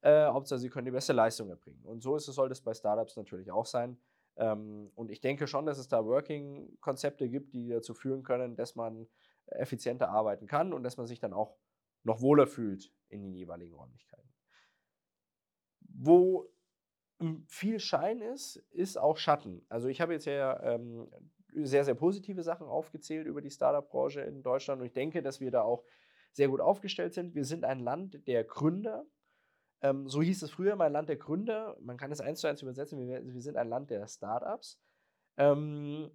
Äh, 0.01 0.27
Hauptsache, 0.27 0.59
sie 0.59 0.69
können 0.69 0.85
die 0.85 0.91
beste 0.91 1.11
Leistung 1.11 1.49
erbringen. 1.49 1.83
Und 1.83 2.01
so 2.01 2.15
ist 2.15 2.29
es, 2.29 2.35
soll 2.35 2.47
das 2.47 2.61
bei 2.61 2.73
Startups 2.73 3.17
natürlich 3.17 3.51
auch 3.51 3.65
sein. 3.65 3.97
Ähm, 4.37 4.89
und 4.95 5.11
ich 5.11 5.19
denke 5.19 5.47
schon, 5.47 5.65
dass 5.65 5.79
es 5.79 5.89
da 5.89 6.05
Working-Konzepte 6.05 7.27
gibt, 7.27 7.53
die 7.53 7.69
dazu 7.69 7.93
führen 7.93 8.23
können, 8.23 8.55
dass 8.55 8.75
man 8.75 9.07
effizienter 9.47 10.09
arbeiten 10.09 10.45
kann 10.47 10.71
und 10.73 10.83
dass 10.83 10.97
man 10.97 11.07
sich 11.07 11.19
dann 11.19 11.33
auch 11.33 11.55
noch 12.07 12.21
wohler 12.21 12.47
fühlt 12.47 12.91
in 13.09 13.21
den 13.21 13.33
jeweiligen 13.33 13.75
Räumlichkeiten. 13.75 14.33
Wo 15.81 16.49
viel 17.47 17.79
Schein 17.79 18.21
ist, 18.21 18.57
ist 18.71 18.97
auch 18.97 19.17
Schatten. 19.17 19.65
Also 19.69 19.87
ich 19.87 20.01
habe 20.01 20.13
jetzt 20.13 20.25
ja 20.25 20.61
ähm, 20.63 21.09
sehr, 21.53 21.83
sehr 21.83 21.95
positive 21.95 22.43
Sachen 22.43 22.67
aufgezählt 22.67 23.27
über 23.27 23.41
die 23.41 23.49
Startup-Branche 23.49 24.21
in 24.21 24.41
Deutschland 24.41 24.81
und 24.81 24.87
ich 24.87 24.93
denke, 24.93 25.21
dass 25.21 25.39
wir 25.39 25.51
da 25.51 25.63
auch 25.63 25.83
sehr 26.31 26.47
gut 26.47 26.61
aufgestellt 26.61 27.13
sind. 27.13 27.35
Wir 27.35 27.45
sind 27.45 27.65
ein 27.65 27.79
Land 27.79 28.27
der 28.27 28.43
Gründer. 28.43 29.05
Ähm, 29.81 30.07
so 30.07 30.21
hieß 30.21 30.43
es 30.43 30.51
früher 30.51 30.75
mein 30.75 30.93
Land 30.93 31.09
der 31.09 31.17
Gründer. 31.17 31.75
Man 31.81 31.97
kann 31.97 32.11
es 32.11 32.21
eins 32.21 32.39
zu 32.39 32.47
eins 32.47 32.61
übersetzen. 32.61 32.99
Wir, 32.99 33.25
wir 33.25 33.41
sind 33.41 33.57
ein 33.57 33.69
Land 33.69 33.89
der 33.89 34.07
Startups. 34.07 34.79
Ähm, 35.37 36.11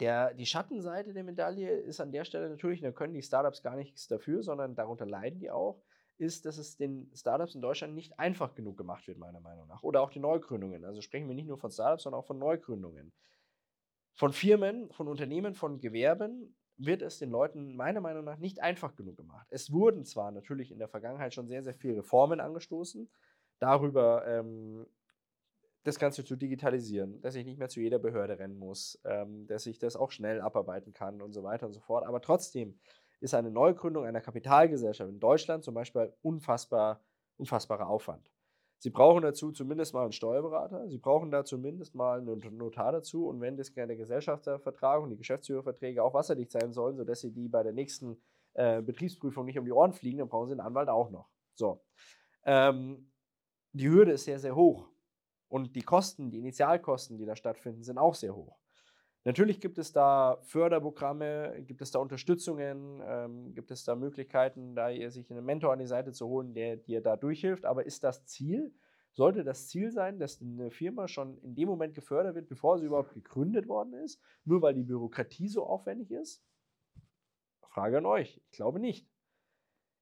der, 0.00 0.34
die 0.34 0.46
Schattenseite 0.46 1.12
der 1.12 1.24
Medaille 1.24 1.70
ist 1.70 2.00
an 2.00 2.12
der 2.12 2.24
Stelle 2.24 2.48
natürlich, 2.48 2.80
da 2.80 2.92
können 2.92 3.14
die 3.14 3.22
Startups 3.22 3.62
gar 3.62 3.76
nichts 3.76 4.08
dafür, 4.08 4.42
sondern 4.42 4.74
darunter 4.74 5.06
leiden 5.06 5.40
die 5.40 5.50
auch 5.50 5.82
ist, 6.18 6.46
dass 6.46 6.58
es 6.58 6.76
den 6.76 7.10
Startups 7.14 7.54
in 7.54 7.62
Deutschland 7.62 7.94
nicht 7.94 8.18
einfach 8.18 8.54
genug 8.54 8.76
gemacht 8.76 9.06
wird, 9.08 9.18
meiner 9.18 9.40
Meinung 9.40 9.66
nach. 9.66 9.82
Oder 9.82 10.02
auch 10.02 10.10
die 10.10 10.20
Neugründungen. 10.20 10.84
Also 10.84 11.00
sprechen 11.00 11.28
wir 11.28 11.34
nicht 11.34 11.48
nur 11.48 11.58
von 11.58 11.70
Startups, 11.70 12.04
sondern 12.04 12.20
auch 12.20 12.26
von 12.26 12.38
Neugründungen. 12.38 13.12
Von 14.14 14.32
Firmen, 14.32 14.92
von 14.92 15.08
Unternehmen, 15.08 15.54
von 15.54 15.80
Gewerben 15.80 16.54
wird 16.76 17.02
es 17.02 17.18
den 17.18 17.30
Leuten 17.30 17.76
meiner 17.76 18.00
Meinung 18.00 18.24
nach 18.24 18.38
nicht 18.38 18.60
einfach 18.60 18.94
genug 18.94 19.16
gemacht. 19.16 19.46
Es 19.50 19.72
wurden 19.72 20.04
zwar 20.04 20.30
natürlich 20.30 20.70
in 20.70 20.78
der 20.78 20.88
Vergangenheit 20.88 21.34
schon 21.34 21.48
sehr, 21.48 21.62
sehr 21.62 21.74
viele 21.74 21.98
Reformen 21.98 22.40
angestoßen, 22.40 23.10
darüber 23.58 24.26
ähm, 24.26 24.86
das 25.84 25.98
Ganze 25.98 26.24
zu 26.24 26.36
digitalisieren, 26.36 27.20
dass 27.22 27.34
ich 27.34 27.44
nicht 27.44 27.58
mehr 27.58 27.68
zu 27.68 27.80
jeder 27.80 27.98
Behörde 27.98 28.38
rennen 28.38 28.56
muss, 28.56 29.00
ähm, 29.04 29.46
dass 29.46 29.66
ich 29.66 29.78
das 29.78 29.96
auch 29.96 30.12
schnell 30.12 30.40
abarbeiten 30.40 30.92
kann 30.92 31.20
und 31.20 31.32
so 31.32 31.42
weiter 31.42 31.66
und 31.66 31.72
so 31.72 31.80
fort. 31.80 32.06
Aber 32.06 32.20
trotzdem 32.20 32.78
ist 33.20 33.34
eine 33.34 33.50
Neugründung 33.50 34.04
einer 34.04 34.20
Kapitalgesellschaft 34.20 35.10
in 35.10 35.20
Deutschland 35.20 35.64
zum 35.64 35.74
Beispiel 35.74 36.12
unfassbar, 36.22 37.00
unfassbarer 37.36 37.88
Aufwand. 37.88 38.30
Sie 38.78 38.90
brauchen 38.90 39.22
dazu 39.22 39.52
zumindest 39.52 39.94
mal 39.94 40.02
einen 40.02 40.12
Steuerberater, 40.12 40.88
Sie 40.88 40.98
brauchen 40.98 41.30
da 41.30 41.44
zumindest 41.44 41.94
mal 41.94 42.18
einen 42.18 42.56
Notar 42.56 42.90
dazu 42.90 43.28
und 43.28 43.40
wenn 43.40 43.56
das 43.56 43.72
der 43.72 43.86
Gesellschaftervertrag 43.96 45.00
und 45.00 45.10
die 45.10 45.16
Geschäftsführerverträge 45.16 46.02
auch 46.02 46.14
wasserdicht 46.14 46.50
sein 46.50 46.72
sollen, 46.72 46.96
sodass 46.96 47.20
Sie 47.20 47.32
die 47.32 47.48
bei 47.48 47.62
der 47.62 47.72
nächsten 47.72 48.20
äh, 48.54 48.82
Betriebsprüfung 48.82 49.44
nicht 49.44 49.58
um 49.58 49.64
die 49.64 49.72
Ohren 49.72 49.92
fliegen, 49.92 50.18
dann 50.18 50.28
brauchen 50.28 50.48
Sie 50.48 50.52
einen 50.52 50.60
Anwalt 50.60 50.88
auch 50.88 51.10
noch. 51.10 51.28
So. 51.54 51.80
Ähm, 52.44 53.12
die 53.72 53.88
Hürde 53.88 54.12
ist 54.12 54.24
sehr, 54.24 54.40
sehr 54.40 54.56
hoch 54.56 54.91
und 55.52 55.76
die 55.76 55.82
Kosten, 55.82 56.30
die 56.30 56.38
Initialkosten, 56.38 57.18
die 57.18 57.26
da 57.26 57.36
stattfinden, 57.36 57.82
sind 57.82 57.98
auch 57.98 58.14
sehr 58.14 58.34
hoch. 58.34 58.58
Natürlich 59.24 59.60
gibt 59.60 59.76
es 59.76 59.92
da 59.92 60.38
Förderprogramme, 60.44 61.62
gibt 61.66 61.82
es 61.82 61.90
da 61.90 61.98
Unterstützungen, 61.98 63.02
ähm, 63.04 63.52
gibt 63.54 63.70
es 63.70 63.84
da 63.84 63.94
Möglichkeiten, 63.94 64.74
da 64.74 64.88
sich 65.10 65.30
einen 65.30 65.44
Mentor 65.44 65.74
an 65.74 65.78
die 65.78 65.86
Seite 65.86 66.12
zu 66.12 66.26
holen, 66.26 66.54
der 66.54 66.78
dir 66.78 67.02
da 67.02 67.16
durchhilft. 67.16 67.66
Aber 67.66 67.84
ist 67.84 68.02
das 68.02 68.24
Ziel? 68.24 68.74
Sollte 69.12 69.44
das 69.44 69.68
Ziel 69.68 69.92
sein, 69.92 70.18
dass 70.18 70.40
eine 70.40 70.70
Firma 70.70 71.06
schon 71.06 71.36
in 71.42 71.54
dem 71.54 71.68
Moment 71.68 71.94
gefördert 71.94 72.34
wird, 72.34 72.48
bevor 72.48 72.78
sie 72.78 72.86
überhaupt 72.86 73.12
gegründet 73.12 73.68
worden 73.68 73.92
ist, 73.92 74.22
nur 74.44 74.62
weil 74.62 74.72
die 74.72 74.84
Bürokratie 74.84 75.48
so 75.48 75.66
aufwendig 75.66 76.10
ist? 76.10 76.42
Frage 77.68 77.98
an 77.98 78.06
euch. 78.06 78.40
Ich 78.50 78.52
glaube 78.52 78.80
nicht. 78.80 79.06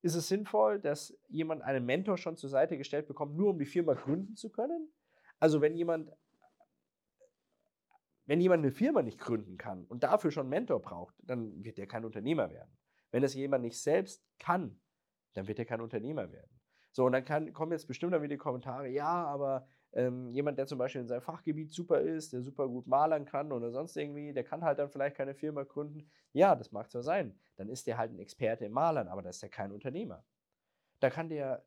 Ist 0.03 0.15
es 0.15 0.29
sinnvoll, 0.29 0.79
dass 0.79 1.19
jemand 1.27 1.63
einen 1.63 1.85
Mentor 1.85 2.19
schon 2.19 2.37
zur 2.37 2.51
Seite 2.51 2.79
gestellt 2.79 3.09
bekommt, 3.09 3.35
nur 3.35 3.51
um 3.51 3.59
die 3.59 3.67
Firma 3.67 3.95
gründen 3.95 4.37
zu 4.37 4.49
können? 4.49 4.93
Also 5.41 5.61
wenn 5.61 5.75
jemand 5.75 6.13
wenn 8.27 8.41
jemand 8.41 8.63
eine 8.63 8.71
Firma 8.71 9.03
nicht 9.03 9.19
gründen 9.19 9.59
kann 9.59 9.87
und 9.87 10.05
dafür 10.05 10.31
schon 10.31 10.43
einen 10.43 10.51
Mentor 10.51 10.81
braucht, 10.81 11.17
dann 11.19 11.65
wird 11.65 11.81
er 11.81 11.89
kein 11.89 12.05
Unternehmer 12.05 12.49
werden. 12.49 12.71
Wenn 13.11 13.23
das 13.23 13.35
jemand 13.35 13.65
nicht 13.65 13.77
selbst 13.83 14.25
kann, 14.39 14.81
dann 15.33 15.49
wird 15.49 15.59
er 15.59 15.65
kein 15.65 15.81
Unternehmer 15.81 16.31
werden. 16.31 16.61
So, 16.93 17.07
und 17.07 17.13
dann 17.13 17.25
kann, 17.25 17.53
kommen 17.53 17.73
jetzt 17.73 17.89
bestimmt 17.89 18.13
dann 18.13 18.23
wieder 18.23 18.35
die 18.35 18.39
Kommentare, 18.39 18.89
ja, 18.89 19.25
aber 19.25 19.67
ähm, 19.93 20.31
jemand, 20.31 20.59
der 20.59 20.69
zum 20.69 20.79
Beispiel 20.79 21.01
in 21.01 21.09
seinem 21.09 21.23
Fachgebiet 21.23 21.73
super 21.73 22.01
ist, 22.01 22.33
der 22.33 22.43
super 22.43 22.69
gut 22.69 22.87
malern 22.87 23.25
kann 23.25 23.51
oder 23.51 23.73
sonst 23.73 23.97
irgendwie, 23.97 24.33
der 24.33 24.45
kann 24.45 24.63
halt 24.63 24.79
dann 24.79 24.91
vielleicht 24.91 25.17
keine 25.17 25.35
Firma 25.35 25.65
gründen. 25.65 26.09
Ja, 26.33 26.55
das 26.55 26.71
mag 26.71 26.89
zwar 26.89 27.03
sein. 27.03 27.37
Dann 27.57 27.69
ist 27.69 27.89
der 27.89 27.99
halt 27.99 28.13
ein 28.13 28.21
Experte 28.21 28.65
im 28.65 28.73
Malern, 28.73 29.09
aber 29.09 29.23
das 29.23 29.37
ist 29.37 29.43
ja 29.43 29.49
kein 29.49 29.73
Unternehmer. 29.73 30.25
Da 31.01 31.11
kann 31.11 31.29
der 31.29 31.65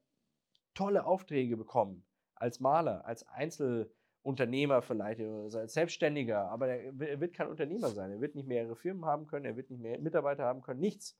tolle 0.73 1.05
Aufträge 1.05 1.57
bekommen 1.57 2.05
als 2.43 2.59
Maler, 2.59 3.05
als 3.05 3.27
Einzel- 3.27 3.91
Unternehmer 4.23 4.81
vielleicht 4.81 5.19
oder 5.19 5.59
als 5.59 5.73
Selbstständiger, 5.73 6.49
aber 6.49 6.69
er 6.69 7.19
wird 7.19 7.33
kein 7.33 7.49
Unternehmer 7.49 7.89
sein. 7.89 8.09
Er 8.09 8.21
wird 8.21 8.35
nicht 8.35 8.47
mehrere 8.47 8.75
Firmen 8.75 9.05
haben 9.05 9.27
können, 9.27 9.43
er 9.43 9.57
wird 9.57 9.69
nicht 9.69 9.81
mehr 9.81 9.99
Mitarbeiter 9.99 10.45
haben 10.45 10.61
können, 10.61 10.79
nichts. 10.79 11.19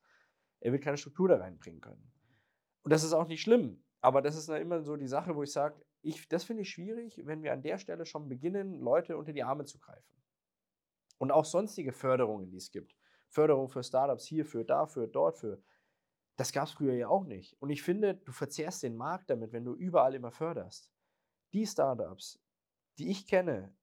Er 0.61 0.71
wird 0.71 0.83
keine 0.83 0.95
Struktur 0.95 1.27
da 1.27 1.35
reinbringen 1.35 1.81
können. 1.81 2.13
Und 2.83 2.93
das 2.93 3.03
ist 3.03 3.11
auch 3.11 3.27
nicht 3.27 3.41
schlimm, 3.41 3.83
aber 3.99 4.21
das 4.21 4.37
ist 4.37 4.47
dann 4.47 4.61
immer 4.61 4.83
so 4.83 4.95
die 4.95 5.07
Sache, 5.07 5.35
wo 5.35 5.43
ich 5.43 5.51
sage, 5.51 5.83
ich, 6.01 6.29
das 6.29 6.45
finde 6.45 6.61
ich 6.61 6.69
schwierig, 6.69 7.21
wenn 7.25 7.43
wir 7.43 7.51
an 7.51 7.61
der 7.61 7.77
Stelle 7.77 8.05
schon 8.05 8.29
beginnen, 8.29 8.79
Leute 8.79 9.17
unter 9.17 9.33
die 9.33 9.43
Arme 9.43 9.65
zu 9.65 9.79
greifen. 9.79 10.23
Und 11.17 11.31
auch 11.31 11.45
sonstige 11.45 11.91
Förderungen, 11.91 12.49
die 12.49 12.57
es 12.57 12.71
gibt. 12.71 12.95
Förderung 13.27 13.67
für 13.67 13.83
Startups 13.83 14.25
hierfür, 14.25 14.63
dafür, 14.63 15.07
dort 15.07 15.37
für. 15.37 15.61
Das 16.37 16.53
gab 16.53 16.67
es 16.67 16.73
früher 16.73 16.93
ja 16.93 17.09
auch 17.09 17.25
nicht. 17.25 17.57
Und 17.61 17.69
ich 17.69 17.83
finde, 17.83 18.15
du 18.15 18.31
verzehrst 18.31 18.81
den 18.81 18.95
Markt 18.95 19.29
damit, 19.29 19.51
wenn 19.51 19.65
du 19.65 19.73
überall 19.73 20.15
immer 20.15 20.31
förderst. 20.31 20.92
Die 21.53 21.67
Startups, 21.67 22.39
die 22.97 23.09
ich 23.09 23.27
kenne, 23.27 23.73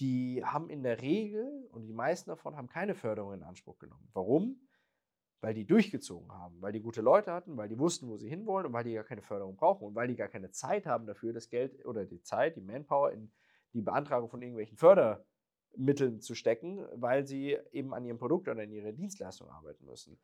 die 0.00 0.44
haben 0.44 0.70
in 0.70 0.82
der 0.82 1.02
Regel, 1.02 1.66
und 1.72 1.86
die 1.86 1.92
meisten 1.92 2.30
davon 2.30 2.56
haben 2.56 2.68
keine 2.68 2.94
Förderung 2.94 3.34
in 3.34 3.42
Anspruch 3.42 3.78
genommen. 3.78 4.08
Warum? 4.12 4.68
Weil 5.40 5.54
die 5.54 5.66
durchgezogen 5.66 6.32
haben, 6.32 6.60
weil 6.60 6.72
die 6.72 6.80
gute 6.80 7.00
Leute 7.00 7.32
hatten, 7.32 7.56
weil 7.56 7.68
die 7.68 7.78
wussten, 7.78 8.08
wo 8.08 8.16
sie 8.16 8.28
hinwollen 8.28 8.66
und 8.66 8.72
weil 8.72 8.84
die 8.84 8.94
gar 8.94 9.04
keine 9.04 9.22
Förderung 9.22 9.56
brauchen 9.56 9.86
und 9.86 9.94
weil 9.94 10.08
die 10.08 10.16
gar 10.16 10.28
keine 10.28 10.50
Zeit 10.50 10.86
haben 10.86 11.06
dafür, 11.06 11.32
das 11.32 11.48
Geld 11.48 11.84
oder 11.84 12.04
die 12.04 12.22
Zeit, 12.22 12.56
die 12.56 12.60
Manpower 12.60 13.12
in 13.12 13.32
die 13.72 13.82
Beantragung 13.82 14.28
von 14.28 14.42
irgendwelchen 14.42 14.76
Fördermitteln 14.76 16.20
zu 16.20 16.34
stecken, 16.34 16.86
weil 16.94 17.26
sie 17.26 17.56
eben 17.72 17.94
an 17.94 18.04
ihrem 18.04 18.18
Produkt 18.18 18.48
oder 18.48 18.62
in 18.62 18.72
ihrer 18.72 18.92
Dienstleistung 18.92 19.48
arbeiten 19.48 19.84
müssen. 19.84 20.18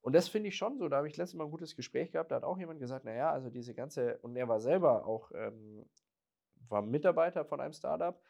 Und 0.00 0.14
das 0.14 0.28
finde 0.28 0.48
ich 0.48 0.56
schon 0.56 0.78
so. 0.78 0.88
Da 0.88 0.98
habe 0.98 1.08
ich 1.08 1.16
letztes 1.16 1.36
Mal 1.38 1.44
ein 1.44 1.50
gutes 1.50 1.76
Gespräch 1.76 2.10
gehabt. 2.10 2.32
Da 2.32 2.36
hat 2.36 2.44
auch 2.44 2.58
jemand 2.58 2.80
gesagt, 2.80 3.04
naja, 3.04 3.30
also 3.30 3.50
diese 3.50 3.72
ganze, 3.72 4.18
und 4.18 4.36
er 4.36 4.48
war 4.48 4.60
selber 4.60 5.06
auch 5.06 5.30
ähm, 5.32 5.88
war 6.68 6.82
Mitarbeiter 6.82 7.44
von 7.44 7.60
einem 7.60 7.72
Startup. 7.72 8.20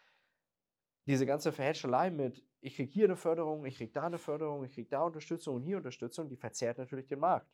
Diese 1.07 1.27
ganze 1.27 1.53
Verhätschelei 1.53 2.11
mit, 2.11 2.45
ich 2.61 2.77
kriege 2.77 2.91
hier 2.91 3.07
eine 3.07 3.17
Förderung, 3.17 3.67
ich 3.67 3.77
kriege 3.77 3.93
da 3.93 4.05
eine 4.05 4.19
Förderung, 4.19 4.65
ich 4.65 4.73
kriege 4.73 4.89
da 4.89 5.03
Unterstützung 5.03 5.57
und 5.57 5.62
hier 5.62 5.77
Unterstützung, 5.77 6.29
die 6.29 6.37
verzerrt 6.37 6.79
natürlich 6.79 7.07
den 7.09 7.19
Markt. 7.19 7.51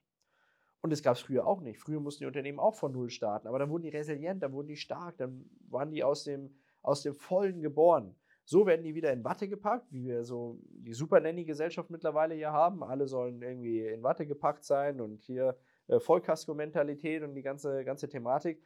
Und 0.80 0.90
das 0.90 1.02
gab 1.02 1.16
es 1.16 1.22
früher 1.22 1.46
auch 1.46 1.60
nicht. 1.60 1.80
Früher 1.80 2.00
mussten 2.00 2.22
die 2.22 2.26
Unternehmen 2.26 2.58
auch 2.58 2.74
von 2.74 2.92
Null 2.92 3.10
starten, 3.10 3.48
aber 3.48 3.58
dann 3.58 3.70
wurden 3.70 3.82
die 3.82 3.88
resilient, 3.88 4.42
dann 4.42 4.52
wurden 4.52 4.68
die 4.68 4.76
stark, 4.76 5.16
dann 5.16 5.48
waren 5.68 5.90
die 5.90 6.04
aus 6.04 6.24
dem, 6.24 6.54
aus 6.82 7.02
dem 7.02 7.14
Vollen 7.14 7.60
geboren. 7.60 8.14
So 8.44 8.64
werden 8.64 8.82
die 8.82 8.94
wieder 8.94 9.12
in 9.12 9.24
Watte 9.24 9.46
gepackt, 9.46 9.92
wie 9.92 10.04
wir 10.04 10.24
so 10.24 10.58
die 10.70 10.94
Super 10.94 11.20
Nanny-Gesellschaft 11.20 11.90
mittlerweile 11.90 12.34
hier 12.34 12.52
haben. 12.52 12.82
Alle 12.82 13.06
sollen 13.06 13.42
irgendwie 13.42 13.86
in 13.86 14.02
Watte 14.02 14.26
gepackt 14.26 14.64
sein 14.64 15.02
und 15.02 15.22
hier 15.22 15.58
äh, 15.88 16.00
Vollkasko-Mentalität 16.00 17.22
und 17.22 17.34
die 17.34 17.42
ganze, 17.42 17.84
ganze 17.84 18.08
Thematik. 18.08 18.62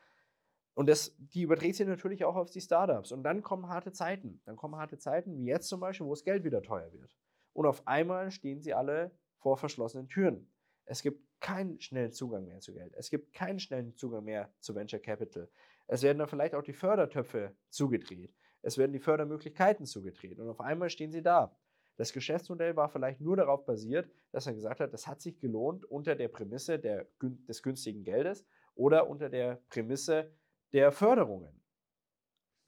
Und 0.75 0.89
das, 0.89 1.15
die 1.19 1.43
überträgt 1.43 1.77
sich 1.77 1.87
natürlich 1.87 2.25
auch 2.25 2.37
auf 2.37 2.51
die 2.51 2.61
Startups. 2.61 3.13
Und 3.13 3.23
dann 3.25 3.43
kommen 3.43 3.69
harte 3.69 3.93
Zeiten. 3.93 4.41
Dann 4.45 4.57
kommen 4.57 4.77
harte 4.77 4.99
Zeiten, 4.99 5.37
wie 5.37 5.45
jetzt 5.45 5.69
zum 5.69 5.81
Beispiel, 5.81 6.07
wo 6.07 6.13
das 6.13 6.25
Geld 6.25 6.45
wieder 6.45 6.63
teuer 6.63 6.93
wird. 6.93 7.15
Und 7.53 7.67
auf 7.67 7.87
einmal 7.87 8.31
stehen 8.31 8.63
sie 8.63 8.73
alle 8.73 9.11
vor 9.39 9.59
verschlossenen 9.59 10.09
Türen. 10.09 10.51
Es 10.87 11.03
gibt 11.03 11.21
keinen 11.41 11.81
schnellen 11.81 12.13
Zugang 12.13 12.47
mehr 12.47 12.61
zu 12.61 12.73
Geld. 12.73 12.95
Es 12.97 13.11
gibt 13.11 13.35
keinen 13.35 13.59
schnellen 13.59 13.95
Zugang 13.97 14.25
mehr 14.25 14.53
zu 14.61 14.75
Venture 14.75 15.01
Capital. 15.01 15.49
Es 15.89 16.03
werden 16.03 16.19
dann 16.19 16.29
vielleicht 16.29 16.55
auch 16.55 16.63
die 16.63 16.73
Fördertöpfe 16.73 17.55
zugedreht. 17.69 18.35
Es 18.63 18.79
werden 18.79 18.93
die 18.93 19.01
Fördermöglichkeiten 19.01 19.85
zugedreht. 19.85 20.39
Und 20.39 20.49
auf 20.49 20.61
einmal 20.61 20.89
stehen 20.89 21.11
sie 21.11 21.23
da. 21.23 21.55
Das 21.97 22.13
Geschäftsmodell 22.13 22.77
war 22.77 22.89
vielleicht 22.89 23.21
nur 23.21 23.37
darauf 23.37 23.67
basiert, 23.67 24.11
dass 24.31 24.47
er 24.47 24.55
gesagt 24.55 24.81
hat, 24.81 24.95
das 24.95 25.07
hat 25.07 25.21
sich 25.21 25.39
gelohnt 25.39 25.85
unter 25.85 26.15
der 26.15 26.29
Prämisse 26.29 26.79
der, 26.79 27.07
des 27.21 27.63
günstigen 27.63 28.03
Geldes 28.03 28.47
oder 28.75 29.09
unter 29.09 29.29
der 29.29 29.61
Prämisse, 29.69 30.33
der 30.73 30.93
Förderungen. 30.93 31.61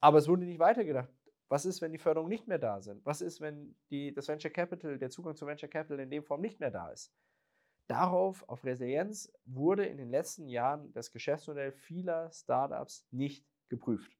Aber 0.00 0.18
es 0.18 0.28
wurde 0.28 0.44
nicht 0.44 0.58
weitergedacht. 0.58 1.10
Was 1.48 1.64
ist, 1.64 1.80
wenn 1.82 1.92
die 1.92 1.98
Förderungen 1.98 2.30
nicht 2.30 2.46
mehr 2.46 2.58
da 2.58 2.80
sind? 2.80 3.04
Was 3.04 3.20
ist, 3.20 3.40
wenn 3.40 3.76
die, 3.90 4.12
das 4.12 4.28
Venture 4.28 4.50
Capital, 4.50 4.98
der 4.98 5.10
Zugang 5.10 5.36
zu 5.36 5.46
Venture 5.46 5.68
Capital 5.68 6.00
in 6.00 6.10
dem 6.10 6.22
Form 6.22 6.40
nicht 6.40 6.60
mehr 6.60 6.70
da 6.70 6.90
ist? 6.90 7.12
Darauf, 7.86 8.48
auf 8.48 8.64
Resilienz, 8.64 9.30
wurde 9.44 9.84
in 9.84 9.98
den 9.98 10.10
letzten 10.10 10.48
Jahren 10.48 10.92
das 10.92 11.12
Geschäftsmodell 11.12 11.72
vieler 11.72 12.30
Startups 12.32 13.06
nicht 13.10 13.46
geprüft. 13.68 14.16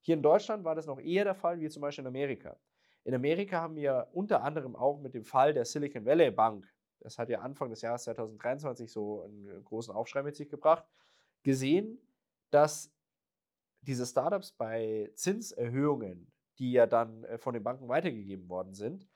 Hier 0.00 0.14
in 0.14 0.22
Deutschland 0.22 0.64
war 0.64 0.74
das 0.74 0.86
noch 0.86 1.00
eher 1.00 1.24
der 1.24 1.34
Fall, 1.34 1.60
wie 1.60 1.68
zum 1.68 1.82
Beispiel 1.82 2.02
in 2.02 2.08
Amerika. 2.08 2.58
In 3.04 3.14
Amerika 3.14 3.60
haben 3.60 3.76
wir 3.76 4.08
unter 4.12 4.42
anderem 4.42 4.74
auch 4.74 5.00
mit 5.00 5.14
dem 5.14 5.24
Fall 5.24 5.52
der 5.52 5.66
Silicon 5.66 6.06
Valley 6.06 6.30
Bank, 6.30 6.66
das 7.00 7.18
hat 7.18 7.28
ja 7.28 7.40
Anfang 7.40 7.68
des 7.68 7.82
Jahres 7.82 8.04
2023 8.04 8.90
so 8.90 9.22
einen 9.22 9.62
großen 9.64 9.94
Aufschrei 9.94 10.22
mit 10.22 10.36
sich 10.36 10.48
gebracht, 10.48 10.86
gesehen, 11.42 11.98
dass 12.50 12.93
diese 13.86 14.06
Startups 14.06 14.52
bei 14.52 15.10
Zinserhöhungen, 15.14 16.32
die 16.58 16.72
ja 16.72 16.86
dann 16.86 17.24
äh, 17.24 17.38
von 17.38 17.54
den 17.54 17.62
Banken 17.62 17.88
weitergegeben 17.88 18.48
worden 18.48 18.74
sind, 18.74 19.08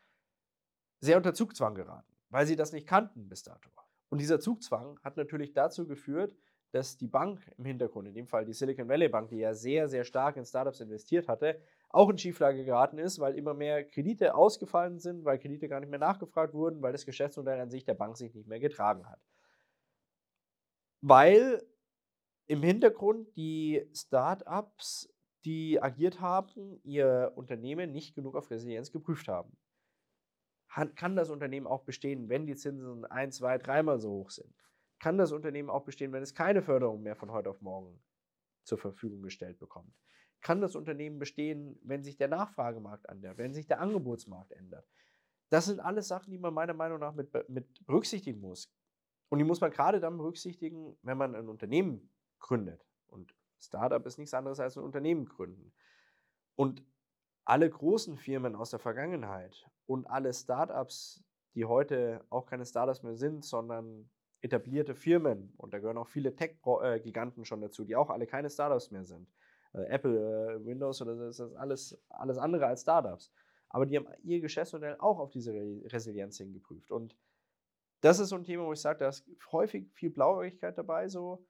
sehr 1.00 1.16
unter 1.16 1.34
Zugzwang 1.34 1.74
geraten, 1.74 2.12
weil 2.30 2.46
sie 2.46 2.56
das 2.56 2.72
nicht 2.72 2.86
kannten 2.86 3.28
bis 3.28 3.42
dato. 3.42 3.70
Und 4.08 4.20
dieser 4.20 4.40
Zugzwang 4.40 4.98
hat 5.02 5.16
natürlich 5.16 5.52
dazu 5.52 5.86
geführt, 5.86 6.34
dass 6.72 6.98
die 6.98 7.06
Bank 7.06 7.40
im 7.56 7.64
Hintergrund, 7.64 8.08
in 8.08 8.14
dem 8.14 8.26
Fall 8.26 8.44
die 8.44 8.52
Silicon 8.52 8.88
Valley 8.88 9.08
Bank, 9.08 9.30
die 9.30 9.38
ja 9.38 9.54
sehr, 9.54 9.88
sehr 9.88 10.04
stark 10.04 10.36
in 10.36 10.44
Startups 10.44 10.80
investiert 10.80 11.28
hatte, 11.28 11.60
auch 11.88 12.10
in 12.10 12.18
Schieflage 12.18 12.64
geraten 12.64 12.98
ist, 12.98 13.18
weil 13.18 13.36
immer 13.36 13.54
mehr 13.54 13.84
Kredite 13.84 14.34
ausgefallen 14.34 14.98
sind, 14.98 15.24
weil 15.24 15.38
Kredite 15.38 15.68
gar 15.68 15.80
nicht 15.80 15.88
mehr 15.88 15.98
nachgefragt 15.98 16.52
wurden, 16.52 16.82
weil 16.82 16.92
das 16.92 17.06
Geschäftsmodell 17.06 17.60
an 17.60 17.70
sich 17.70 17.84
der 17.84 17.94
Bank 17.94 18.18
sich 18.18 18.34
nicht 18.34 18.48
mehr 18.48 18.60
getragen 18.60 19.08
hat. 19.08 19.20
Weil 21.00 21.62
im 22.48 22.62
Hintergrund 22.62 23.34
die 23.36 23.88
Startups, 23.94 25.08
die 25.44 25.80
agiert 25.80 26.20
haben, 26.20 26.80
ihr 26.82 27.32
Unternehmen 27.36 27.92
nicht 27.92 28.14
genug 28.14 28.34
auf 28.34 28.50
Resilienz 28.50 28.90
geprüft 28.90 29.28
haben. 29.28 29.56
Kann 30.68 31.16
das 31.16 31.30
Unternehmen 31.30 31.66
auch 31.66 31.84
bestehen, 31.84 32.28
wenn 32.28 32.46
die 32.46 32.56
Zinsen 32.56 33.04
ein, 33.06 33.32
zwei, 33.32 33.56
dreimal 33.58 34.00
so 34.00 34.10
hoch 34.10 34.30
sind? 34.30 34.54
Kann 34.98 35.16
das 35.16 35.32
Unternehmen 35.32 35.70
auch 35.70 35.84
bestehen, 35.84 36.12
wenn 36.12 36.22
es 36.22 36.34
keine 36.34 36.62
Förderung 36.62 37.02
mehr 37.02 37.16
von 37.16 37.30
heute 37.30 37.50
auf 37.50 37.60
morgen 37.62 38.02
zur 38.64 38.78
Verfügung 38.78 39.22
gestellt 39.22 39.58
bekommt? 39.58 39.94
kann 40.40 40.60
das 40.60 40.76
Unternehmen 40.76 41.18
bestehen, 41.18 41.78
wenn 41.82 42.02
sich 42.02 42.16
der 42.16 42.28
Nachfragemarkt 42.28 43.06
ändert, 43.06 43.38
wenn 43.38 43.54
sich 43.54 43.66
der 43.66 43.80
Angebotsmarkt 43.80 44.52
ändert. 44.52 44.86
Das 45.50 45.66
sind 45.66 45.80
alles 45.80 46.08
Sachen, 46.08 46.30
die 46.30 46.38
man 46.38 46.54
meiner 46.54 46.74
Meinung 46.74 47.00
nach 47.00 47.14
mit, 47.14 47.32
mit 47.48 47.86
berücksichtigen 47.86 48.40
muss. 48.40 48.72
Und 49.30 49.38
die 49.38 49.44
muss 49.44 49.60
man 49.60 49.70
gerade 49.70 50.00
dann 50.00 50.16
berücksichtigen, 50.16 50.96
wenn 51.02 51.18
man 51.18 51.34
ein 51.34 51.48
Unternehmen 51.48 52.10
gründet. 52.38 52.86
Und 53.08 53.34
Startup 53.60 54.04
ist 54.06 54.18
nichts 54.18 54.34
anderes 54.34 54.60
als 54.60 54.76
ein 54.76 54.84
Unternehmen 54.84 55.26
gründen. 55.26 55.72
Und 56.54 56.82
alle 57.44 57.68
großen 57.70 58.16
Firmen 58.16 58.54
aus 58.54 58.70
der 58.70 58.78
Vergangenheit 58.78 59.70
und 59.86 60.06
alle 60.06 60.32
Startups, 60.34 61.24
die 61.54 61.64
heute 61.64 62.24
auch 62.30 62.46
keine 62.46 62.66
Startups 62.66 63.02
mehr 63.02 63.16
sind, 63.16 63.44
sondern 63.44 64.10
etablierte 64.40 64.94
Firmen, 64.94 65.52
und 65.56 65.72
da 65.72 65.78
gehören 65.78 65.98
auch 65.98 66.08
viele 66.08 66.36
Tech-Giganten 66.36 67.44
schon 67.44 67.60
dazu, 67.60 67.84
die 67.84 67.96
auch 67.96 68.10
alle 68.10 68.26
keine 68.26 68.50
Startups 68.50 68.90
mehr 68.90 69.04
sind, 69.04 69.28
äh, 69.72 69.84
Apple, 69.84 70.60
äh, 70.60 70.64
Windows 70.64 71.02
oder 71.02 71.16
so, 71.16 71.24
das 71.24 71.40
ist 71.40 71.56
alles, 71.56 71.98
alles 72.08 72.38
andere 72.38 72.66
als 72.66 72.82
Startups. 72.82 73.32
Aber 73.70 73.86
die 73.86 73.96
haben 73.96 74.08
ihr 74.22 74.40
Geschäftsmodell 74.40 74.96
auch 74.98 75.18
auf 75.18 75.30
diese 75.30 75.52
Re 75.52 75.82
Resilienz 75.86 76.38
hingeprüft. 76.38 76.90
Und 76.90 77.16
das 78.00 78.18
ist 78.18 78.28
so 78.30 78.36
ein 78.36 78.44
Thema, 78.44 78.64
wo 78.64 78.72
ich 78.72 78.80
sage, 78.80 79.00
da 79.00 79.08
ist 79.08 79.28
häufig 79.52 79.90
viel 79.92 80.10
Blauäugigkeit 80.10 80.78
dabei, 80.78 81.08
so, 81.08 81.44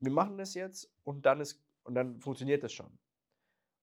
wir 0.00 0.12
machen 0.12 0.38
das 0.38 0.54
jetzt 0.54 0.92
und 1.04 1.26
dann, 1.26 1.40
ist, 1.40 1.64
und 1.84 1.94
dann 1.94 2.20
funktioniert 2.20 2.62
das 2.62 2.72
schon. 2.72 2.98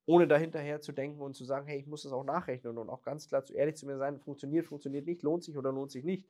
Ohne 0.06 0.28
dahinterher 0.28 0.82
zu 0.82 0.92
denken 0.92 1.22
und 1.22 1.34
zu 1.34 1.46
sagen, 1.46 1.66
hey, 1.68 1.80
ich 1.80 1.88
muss 1.88 2.04
das 2.04 2.12
auch 2.12 2.26
nachrechnen 2.26 2.78
und 2.78 2.90
auch 2.90 3.04
ganz 3.04 3.28
klar 3.28 3.44
zu 3.46 3.54
ehrlich 3.54 3.76
zu 3.78 3.86
mir 3.86 3.98
sein, 3.98 4.20
funktioniert, 4.20 4.66
funktioniert 4.66 5.06
nicht, 5.06 5.24
lohnt 5.24 5.44
sich 5.44 5.58
oder 5.58 5.72
lohnt 5.72 5.92
sich 5.92 6.04
nicht. 6.04 6.28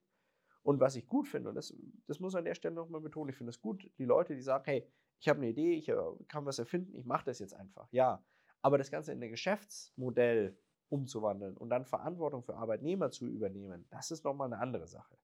Und 0.62 0.80
was 0.80 0.96
ich 0.96 1.08
gut 1.08 1.28
finde, 1.28 1.50
und 1.50 1.56
das, 1.56 1.76
das 2.08 2.20
muss 2.20 2.36
an 2.36 2.46
der 2.46 2.56
Stelle 2.56 2.76
nochmal 2.76 3.02
betonen, 3.02 3.30
ich 3.30 3.36
finde 3.36 3.50
es 3.50 3.60
gut, 3.60 3.92
die 3.98 4.06
Leute, 4.06 4.36
die 4.36 4.42
sagen, 4.42 4.64
hey, 4.66 4.88
ich 5.20 5.28
habe 5.28 5.40
eine 5.40 5.50
Idee, 5.50 5.74
ich 5.74 5.90
äh, 5.90 5.96
kann 6.28 6.46
was 6.46 6.60
erfinden, 6.60 6.96
ich 6.96 7.06
mache 7.06 7.26
das 7.26 7.40
jetzt 7.40 7.54
einfach. 7.54 7.88
Ja, 7.92 8.24
aber 8.62 8.78
das 8.78 8.92
Ganze 8.92 9.12
in 9.12 9.22
ein 9.22 9.30
Geschäftsmodell 9.30 10.58
umzuwandeln 10.90 11.58
und 11.58 11.70
dann 11.70 11.86
Verantwortung 11.86 12.44
für 12.44 12.56
Arbeitnehmer 12.56 13.12
zu 13.12 13.28
übernehmen, 13.28 13.86
das 13.90 14.12
ist 14.12 14.24
nochmal 14.24 14.54
eine 14.54 14.62
andere 14.62 14.88
Sache. 14.88 15.18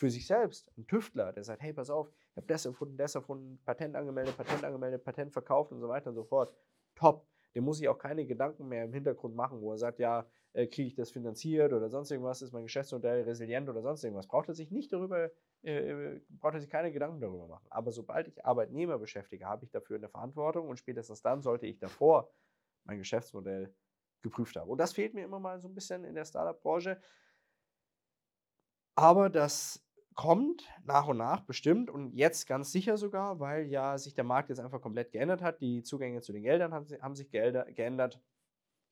Für 0.00 0.08
sich 0.08 0.26
selbst, 0.26 0.72
ein 0.78 0.86
Tüftler, 0.86 1.30
der 1.30 1.44
sagt, 1.44 1.60
hey, 1.60 1.74
pass 1.74 1.90
auf, 1.90 2.10
ich 2.30 2.36
habe 2.38 2.46
das 2.46 2.64
erfunden, 2.64 2.96
das 2.96 3.14
erfunden, 3.14 3.60
Patent 3.66 3.94
angemeldet, 3.94 4.34
Patent 4.34 4.64
angemeldet, 4.64 5.04
Patent 5.04 5.30
verkauft 5.30 5.72
und 5.72 5.80
so 5.80 5.90
weiter 5.90 6.08
und 6.08 6.14
so 6.16 6.24
fort. 6.24 6.54
Top. 6.94 7.26
Dem 7.54 7.64
muss 7.64 7.82
ich 7.82 7.86
auch 7.86 7.98
keine 7.98 8.24
Gedanken 8.24 8.66
mehr 8.66 8.84
im 8.84 8.94
Hintergrund 8.94 9.36
machen, 9.36 9.60
wo 9.60 9.72
er 9.72 9.76
sagt, 9.76 9.98
ja, 9.98 10.26
äh, 10.54 10.66
kriege 10.68 10.88
ich 10.88 10.94
das 10.94 11.10
finanziert 11.10 11.74
oder 11.74 11.90
sonst 11.90 12.10
irgendwas, 12.10 12.40
ist 12.40 12.52
mein 12.52 12.62
Geschäftsmodell 12.62 13.24
resilient 13.24 13.68
oder 13.68 13.82
sonst 13.82 14.02
irgendwas. 14.02 14.26
Braucht 14.26 14.48
er 14.48 14.54
sich 14.54 14.70
nicht 14.70 14.90
darüber, 14.90 15.30
äh, 15.60 16.18
braucht 16.30 16.54
er 16.54 16.60
sich 16.60 16.70
keine 16.70 16.92
Gedanken 16.92 17.20
darüber 17.20 17.46
machen. 17.46 17.66
Aber 17.68 17.92
sobald 17.92 18.26
ich 18.26 18.42
Arbeitnehmer 18.42 18.98
beschäftige, 18.98 19.44
habe 19.44 19.66
ich 19.66 19.70
dafür 19.70 19.98
eine 19.98 20.08
Verantwortung 20.08 20.70
und 20.70 20.78
spätestens 20.78 21.20
dann 21.20 21.42
sollte 21.42 21.66
ich 21.66 21.78
davor 21.78 22.32
mein 22.84 22.96
Geschäftsmodell 22.96 23.74
geprüft 24.22 24.56
haben. 24.56 24.70
Und 24.70 24.78
das 24.78 24.94
fehlt 24.94 25.12
mir 25.12 25.24
immer 25.24 25.40
mal 25.40 25.60
so 25.60 25.68
ein 25.68 25.74
bisschen 25.74 26.04
in 26.04 26.14
der 26.14 26.24
Startup-Branche. 26.24 26.98
Aber 28.94 29.28
das 29.28 29.84
kommt 30.14 30.68
nach 30.84 31.08
und 31.08 31.16
nach 31.16 31.40
bestimmt 31.40 31.90
und 31.90 32.12
jetzt 32.14 32.46
ganz 32.46 32.72
sicher 32.72 32.96
sogar, 32.96 33.40
weil 33.40 33.66
ja 33.66 33.96
sich 33.96 34.14
der 34.14 34.24
Markt 34.24 34.48
jetzt 34.48 34.58
einfach 34.58 34.80
komplett 34.80 35.12
geändert 35.12 35.42
hat. 35.42 35.60
Die 35.60 35.82
Zugänge 35.82 36.20
zu 36.20 36.32
den 36.32 36.42
Geldern 36.42 36.74
haben, 36.74 37.14
sich 37.14 37.30
geändert 37.30 38.20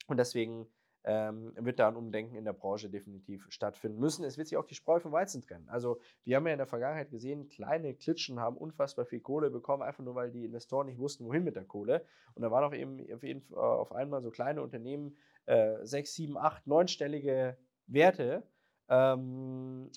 und 0.07 0.16
deswegen 0.16 0.68
ähm, 1.04 1.52
wird 1.57 1.78
da 1.78 1.88
ein 1.88 1.96
Umdenken 1.96 2.37
in 2.37 2.44
der 2.44 2.52
Branche 2.52 2.90
definitiv 2.90 3.46
stattfinden 3.50 3.98
müssen. 3.98 4.24
Es 4.24 4.37
wird 4.37 4.48
sich 4.48 4.59
auch 4.59 4.64
die 4.64 4.74
Spreu 4.74 5.00
vom 5.00 5.12
Weizen 5.12 5.42
trennen. 5.42 5.68
Also 5.68 6.00
wir 6.24 6.37
haben 6.37 6.46
ja 6.46 6.52
in 6.52 6.59
der 6.59 6.66
Vergangenheit 6.66 7.11
gesehen, 7.11 7.48
kleine 7.48 7.94
Klitschen 7.94 8.40
haben 8.40 8.57
unfassbar 8.57 9.07
viel 9.07 9.20
Kohle 9.20 9.50
bekommen, 9.50 9.83
einfach 9.83 10.04
nur 10.04 10.14
weil 10.14 10.31
die 10.31 10.44
Investoren 10.44 10.87
nicht 10.87 10.98
wussten, 10.98 11.24
wohin 11.24 11.44
mit 11.44 11.57
der 11.57 11.64
Kohle. 11.64 12.04
Und 12.35 12.42
da 12.42 12.50
waren 12.50 12.64
auch 12.64 12.74
eben 12.74 13.00
auf, 13.14 13.22
jeden, 13.22 13.42
äh, 13.52 13.57
auf 13.57 13.92
einmal 13.92 14.22
so 14.22 14.31
kleine 14.31 14.62
Unternehmen, 14.62 15.16
äh, 15.46 15.85
sechs, 15.85 16.14
sieben, 16.14 16.37
acht, 16.37 16.66
neunstellige 16.66 17.57
Werte, 17.87 18.42
ähm, 18.88 19.90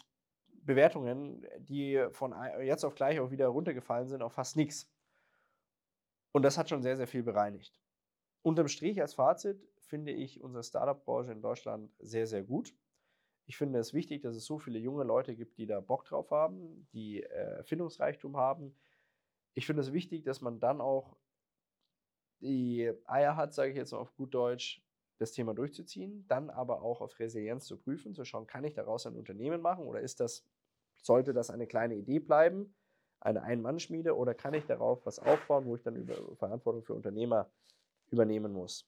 Bewertungen, 0.63 1.45
die 1.59 2.07
von 2.11 2.35
jetzt 2.61 2.83
auf 2.83 2.95
gleich 2.95 3.19
auch 3.19 3.31
wieder 3.31 3.47
runtergefallen 3.47 4.07
sind 4.07 4.21
auf 4.21 4.33
fast 4.33 4.55
nichts. 4.55 4.91
Und 6.31 6.43
das 6.43 6.57
hat 6.57 6.69
schon 6.69 6.81
sehr, 6.81 6.97
sehr 6.97 7.07
viel 7.07 7.23
bereinigt. 7.23 7.79
Unterm 8.41 8.67
Strich 8.67 9.01
als 9.01 9.13
Fazit, 9.13 9.67
finde 9.79 10.11
ich 10.11 10.41
unsere 10.41 10.63
Startup-Branche 10.63 11.31
in 11.31 11.41
Deutschland 11.41 11.91
sehr, 11.99 12.27
sehr 12.27 12.43
gut. 12.43 12.73
Ich 13.45 13.57
finde 13.57 13.79
es 13.79 13.93
wichtig, 13.93 14.21
dass 14.21 14.35
es 14.35 14.45
so 14.45 14.57
viele 14.57 14.79
junge 14.79 15.03
Leute 15.03 15.35
gibt, 15.35 15.57
die 15.57 15.65
da 15.65 15.79
Bock 15.81 16.05
drauf 16.05 16.31
haben, 16.31 16.87
die 16.93 17.21
äh, 17.21 17.57
Erfindungsreichtum 17.57 18.37
haben. 18.37 18.73
Ich 19.53 19.65
finde 19.65 19.81
es 19.81 19.91
wichtig, 19.91 20.23
dass 20.23 20.41
man 20.41 20.59
dann 20.59 20.79
auch 20.79 21.17
die 22.39 22.91
Eier 23.05 23.35
hat, 23.35 23.53
sage 23.53 23.71
ich 23.71 23.77
jetzt 23.77 23.91
mal 23.91 23.99
auf 23.99 24.15
gut 24.15 24.33
Deutsch, 24.33 24.81
das 25.21 25.31
Thema 25.31 25.53
durchzuziehen, 25.53 26.25
dann 26.27 26.49
aber 26.49 26.81
auch 26.81 26.99
auf 26.99 27.19
Resilienz 27.19 27.65
zu 27.65 27.77
prüfen, 27.77 28.13
zu 28.15 28.25
schauen, 28.25 28.47
kann 28.47 28.63
ich 28.63 28.73
daraus 28.73 29.05
ein 29.05 29.15
Unternehmen 29.15 29.61
machen 29.61 29.85
oder 29.85 30.01
ist 30.01 30.19
das, 30.19 30.43
sollte 31.01 31.31
das 31.33 31.51
eine 31.51 31.67
kleine 31.67 31.95
Idee 31.95 32.19
bleiben, 32.19 32.73
eine 33.19 33.43
Ein-Mann-Schmiede 33.43 34.17
oder 34.17 34.33
kann 34.33 34.55
ich 34.55 34.65
darauf 34.65 35.05
was 35.05 35.19
aufbauen, 35.19 35.65
wo 35.65 35.75
ich 35.75 35.83
dann 35.83 35.95
über 35.95 36.15
Verantwortung 36.35 36.83
für 36.83 36.95
Unternehmer 36.95 37.51
übernehmen 38.09 38.51
muss. 38.51 38.87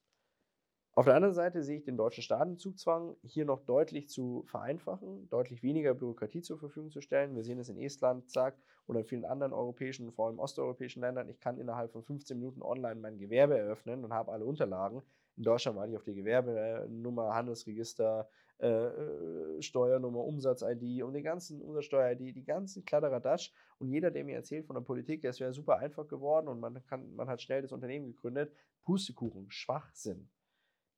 Auf 0.96 1.06
der 1.06 1.14
anderen 1.14 1.34
Seite 1.34 1.62
sehe 1.62 1.78
ich 1.78 1.84
den 1.84 1.96
deutschen 1.96 2.22
Staatenzugzwang 2.22 3.16
hier 3.22 3.44
noch 3.44 3.60
deutlich 3.64 4.08
zu 4.08 4.44
vereinfachen, 4.46 5.28
deutlich 5.28 5.62
weniger 5.62 5.94
Bürokratie 5.94 6.42
zur 6.42 6.58
Verfügung 6.58 6.90
zu 6.90 7.00
stellen. 7.00 7.34
Wir 7.34 7.42
sehen 7.42 7.58
es 7.58 7.68
in 7.68 7.78
Estland, 7.78 8.30
zack, 8.30 8.56
oder 8.86 9.00
in 9.00 9.04
vielen 9.04 9.24
anderen 9.24 9.52
europäischen, 9.52 10.12
vor 10.12 10.28
allem 10.28 10.38
osteuropäischen 10.38 11.00
Ländern. 11.00 11.28
Ich 11.28 11.40
kann 11.40 11.58
innerhalb 11.58 11.92
von 11.92 12.04
15 12.04 12.38
Minuten 12.38 12.62
online 12.62 13.00
mein 13.00 13.18
Gewerbe 13.18 13.58
eröffnen 13.58 14.04
und 14.04 14.12
habe 14.12 14.30
alle 14.30 14.44
Unterlagen. 14.44 15.02
In 15.36 15.42
Deutschland 15.42 15.76
warte 15.76 15.90
ich 15.90 15.96
auf 15.96 16.04
die 16.04 16.14
Gewerbenummer, 16.14 17.34
Handelsregister, 17.34 18.28
äh, 18.60 18.68
äh 18.68 19.62
Steuernummer, 19.62 20.20
Umsatz-ID 20.20 21.02
und 21.02 21.14
die 21.14 21.22
ganzen 21.22 21.60
Umsatzsteuer-ID, 21.60 22.36
die 22.36 22.44
ganzen 22.44 22.84
Kladderadatsch. 22.84 23.52
Und 23.78 23.88
jeder, 23.88 24.10
der 24.10 24.24
mir 24.24 24.36
erzählt 24.36 24.66
von 24.66 24.74
der 24.74 24.82
Politik, 24.82 25.24
es 25.24 25.40
wäre 25.40 25.52
super 25.52 25.78
einfach 25.78 26.06
geworden 26.06 26.48
und 26.48 26.60
man, 26.60 26.84
kann, 26.86 27.14
man 27.14 27.28
hat 27.28 27.42
schnell 27.42 27.62
das 27.62 27.72
Unternehmen 27.72 28.06
gegründet, 28.06 28.52
Pustekuchen, 28.84 29.50
Schwachsinn 29.50 30.28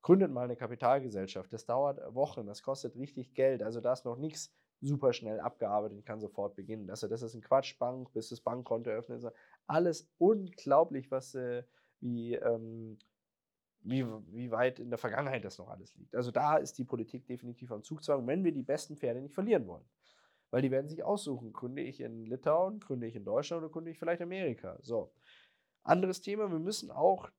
gründet 0.07 0.31
mal 0.31 0.45
eine 0.45 0.55
Kapitalgesellschaft. 0.55 1.53
Das 1.53 1.67
dauert 1.67 1.99
Wochen, 2.15 2.47
das 2.47 2.63
kostet 2.63 2.95
richtig 2.95 3.35
Geld. 3.35 3.61
Also 3.61 3.81
da 3.81 3.93
ist 3.93 4.05
noch 4.05 4.17
nichts 4.17 4.55
super 4.81 5.13
schnell 5.13 5.41
abgearbeitet 5.41 5.99
und 5.99 6.07
kann 6.07 6.21
sofort 6.21 6.55
beginnen. 6.55 6.91
Also 6.91 7.09
das 7.09 7.23
ist 7.23 7.35
ein 7.35 7.41
Quatschbank, 7.41 8.13
bis 8.13 8.29
das 8.29 8.41
Bankkonto 8.41 8.89
eröffnet 8.89 9.25
ist. 9.25 9.33
Alles 9.67 10.09
unglaublich, 10.19 11.11
was 11.11 11.35
äh, 11.35 11.65
wie, 11.99 12.35
ähm, 12.35 13.01
wie, 13.87 14.05
wie 14.33 14.51
weit 14.51 14.79
in 14.79 14.91
der 14.91 14.99
Vergangenheit 14.99 15.45
das 15.45 15.59
noch 15.59 15.69
alles 15.69 15.95
liegt. 15.97 16.15
Also 16.15 16.31
da 16.31 16.57
ist 16.57 16.77
die 16.79 16.85
Politik 16.85 17.27
definitiv 17.27 17.71
am 17.73 17.83
Zugzwang, 17.83 18.27
wenn 18.27 18.45
wir 18.45 18.53
die 18.53 18.63
besten 18.63 18.97
Pferde 18.97 19.21
nicht 19.21 19.35
verlieren 19.35 19.67
wollen. 19.67 19.85
Weil 20.51 20.63
die 20.63 20.71
werden 20.71 20.89
sich 20.89 21.03
aussuchen, 21.03 21.53
gründe 21.53 21.83
ich 21.83 22.01
in 22.01 22.27
Litauen, 22.27 22.81
gründe 22.81 23.07
ich 23.07 23.17
in 23.17 23.25
Deutschland 23.25 23.63
oder 23.63 23.73
gründe 23.73 23.91
ich 23.91 23.99
vielleicht 23.99 24.23
Amerika. 24.23 24.79
So. 24.83 25.13
Anderes 25.83 26.21
Thema, 26.21 26.51
wir 26.51 26.59
müssen 26.59 26.91
auch 26.91 27.31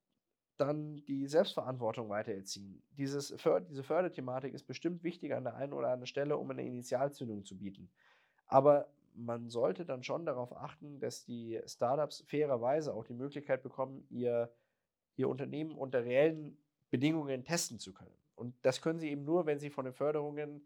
dann 0.58 1.04
die 1.06 1.28
Selbstverantwortung 1.28 2.10
weitererziehen. 2.10 2.82
Dieses, 2.92 3.36
diese 3.70 3.84
Förderthematik 3.84 4.54
ist 4.54 4.64
bestimmt 4.64 5.04
wichtig 5.04 5.34
an 5.34 5.44
der 5.44 5.56
einen 5.56 5.74
oder 5.74 5.88
anderen 5.88 6.08
Stelle, 6.08 6.38
um 6.38 6.50
eine 6.50 6.66
Initialzündung 6.66 7.46
zu 7.46 7.58
bieten. 7.58 7.90
Aber 8.48 8.90
man 9.14 9.50
sollte 9.50 9.86
dann 9.86 10.04
schon 10.04 10.26
darauf 10.26 10.56
achten, 10.56 11.00
dass 11.00 11.26
die 11.26 11.60
Startups 11.66 12.24
fairerweise 12.28 12.94
auch 12.94 13.06
die 13.06 13.14
Möglichkeit 13.14 13.64
bekommen, 13.64 14.06
ihr, 14.10 14.52
ihr 15.18 15.28
Unternehmen 15.28 15.76
unter 15.76 16.04
reellen 16.06 16.58
Bedingungen 16.90 17.44
testen 17.44 17.80
zu 17.80 17.94
können. 17.94 18.16
Und 18.36 18.56
das 18.62 18.82
können 18.82 19.00
sie 19.00 19.10
eben 19.10 19.26
nur, 19.26 19.46
wenn 19.46 19.60
sie 19.60 19.70
von 19.70 19.86
den 19.86 19.94
Förderungen 19.94 20.62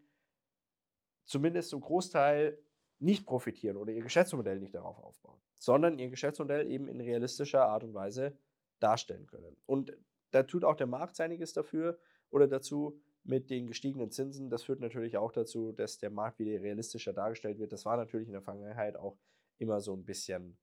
zumindest 1.24 1.70
zum 1.70 1.80
Großteil 1.80 2.58
nicht 2.98 3.26
profitieren 3.26 3.76
oder 3.76 3.92
ihr 3.92 4.02
Geschäftsmodell 4.02 4.60
nicht 4.60 4.74
darauf 4.74 4.98
aufbauen, 4.98 5.40
sondern 5.54 5.98
ihr 5.98 6.08
Geschäftsmodell 6.08 6.70
eben 6.70 6.86
in 6.86 7.00
realistischer 7.00 7.66
Art 7.66 7.82
und 7.82 7.94
Weise 7.94 8.36
darstellen 8.78 9.26
können. 9.26 9.56
Und 9.66 9.96
da 10.30 10.44
tut 10.44 10.64
auch 10.64 10.76
der 10.76 10.86
Markt 10.86 11.20
einiges 11.20 11.52
dafür 11.52 11.98
oder 12.30 12.46
dazu 12.46 13.00
mit 13.24 13.50
den 13.50 13.66
gestiegenen 13.66 14.10
Zinsen. 14.10 14.50
Das 14.50 14.64
führt 14.64 14.80
natürlich 14.80 15.16
auch 15.16 15.32
dazu, 15.32 15.72
dass 15.72 15.98
der 15.98 16.10
Markt 16.10 16.38
wieder 16.38 16.60
realistischer 16.60 17.12
dargestellt 17.12 17.58
wird. 17.58 17.72
Das 17.72 17.84
war 17.84 17.96
natürlich 17.96 18.28
in 18.28 18.32
der 18.32 18.42
Vergangenheit 18.42 18.96
auch 18.96 19.16
immer 19.58 19.80
so 19.80 19.94
ein 19.94 20.04
bisschen, 20.04 20.58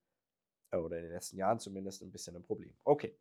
äh, 0.72 0.78
oder 0.78 0.98
in 0.98 1.04
den 1.04 1.14
letzten 1.14 1.38
Jahren 1.38 1.60
zumindest, 1.60 2.02
ein 2.02 2.12
bisschen 2.12 2.36
ein 2.36 2.44
Problem. 2.44 2.76
Okay. 2.84 3.18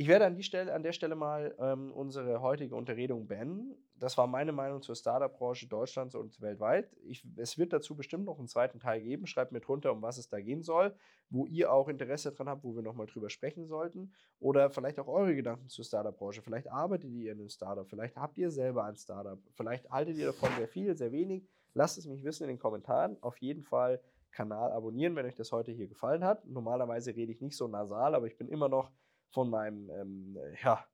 Ich 0.00 0.06
werde 0.06 0.26
an, 0.26 0.36
die 0.36 0.44
Stelle, 0.44 0.72
an 0.72 0.84
der 0.84 0.92
Stelle 0.92 1.16
mal 1.16 1.56
ähm, 1.58 1.90
unsere 1.90 2.40
heutige 2.40 2.76
Unterredung 2.76 3.26
beenden. 3.26 3.74
Das 3.96 4.16
war 4.16 4.28
meine 4.28 4.52
Meinung 4.52 4.80
zur 4.80 4.94
Startup-Branche 4.94 5.66
Deutschlands 5.66 6.14
und 6.14 6.40
weltweit. 6.40 6.88
Ich, 7.02 7.24
es 7.36 7.58
wird 7.58 7.72
dazu 7.72 7.96
bestimmt 7.96 8.24
noch 8.24 8.38
einen 8.38 8.46
zweiten 8.46 8.78
Teil 8.78 9.00
geben. 9.00 9.26
Schreibt 9.26 9.50
mir 9.50 9.58
drunter, 9.58 9.90
um 9.90 10.00
was 10.00 10.16
es 10.16 10.28
da 10.28 10.40
gehen 10.40 10.62
soll, 10.62 10.94
wo 11.30 11.46
ihr 11.46 11.72
auch 11.72 11.88
Interesse 11.88 12.30
dran 12.30 12.48
habt, 12.48 12.62
wo 12.62 12.76
wir 12.76 12.82
nochmal 12.82 13.08
drüber 13.08 13.28
sprechen 13.28 13.66
sollten. 13.66 14.12
Oder 14.38 14.70
vielleicht 14.70 15.00
auch 15.00 15.08
eure 15.08 15.34
Gedanken 15.34 15.68
zur 15.68 15.84
Startup-Branche. 15.84 16.42
Vielleicht 16.42 16.70
arbeitet 16.70 17.10
ihr 17.10 17.32
in 17.32 17.40
einem 17.40 17.48
Startup, 17.48 17.90
vielleicht 17.90 18.14
habt 18.14 18.38
ihr 18.38 18.52
selber 18.52 18.84
ein 18.84 18.94
Startup, 18.94 19.40
vielleicht 19.56 19.90
haltet 19.90 20.16
ihr 20.16 20.26
davon 20.26 20.50
sehr 20.56 20.68
viel, 20.68 20.96
sehr 20.96 21.10
wenig. 21.10 21.44
Lasst 21.74 21.98
es 21.98 22.06
mich 22.06 22.22
wissen 22.22 22.44
in 22.44 22.50
den 22.50 22.60
Kommentaren. 22.60 23.20
Auf 23.20 23.38
jeden 23.38 23.64
Fall 23.64 24.00
Kanal 24.30 24.70
abonnieren, 24.70 25.16
wenn 25.16 25.26
euch 25.26 25.34
das 25.34 25.50
heute 25.50 25.72
hier 25.72 25.88
gefallen 25.88 26.22
hat. 26.22 26.46
Normalerweise 26.46 27.16
rede 27.16 27.32
ich 27.32 27.40
nicht 27.40 27.56
so 27.56 27.66
nasal, 27.66 28.14
aber 28.14 28.28
ich 28.28 28.38
bin 28.38 28.46
immer 28.46 28.68
noch 28.68 28.92
von 29.30 29.50
meinem 29.50 29.90
ähm, 29.90 30.38
ja, 30.62 30.84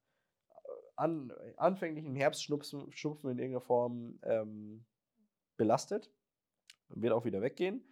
an, 0.96 1.32
anfänglichen 1.56 2.14
Herbstschnupfen 2.14 2.92
Schnupfen 2.92 3.30
in 3.30 3.38
irgendeiner 3.38 3.60
Form 3.60 4.18
ähm, 4.22 4.84
belastet. 5.56 6.10
Wird 6.88 7.12
auch 7.12 7.24
wieder 7.24 7.40
weggehen. 7.40 7.84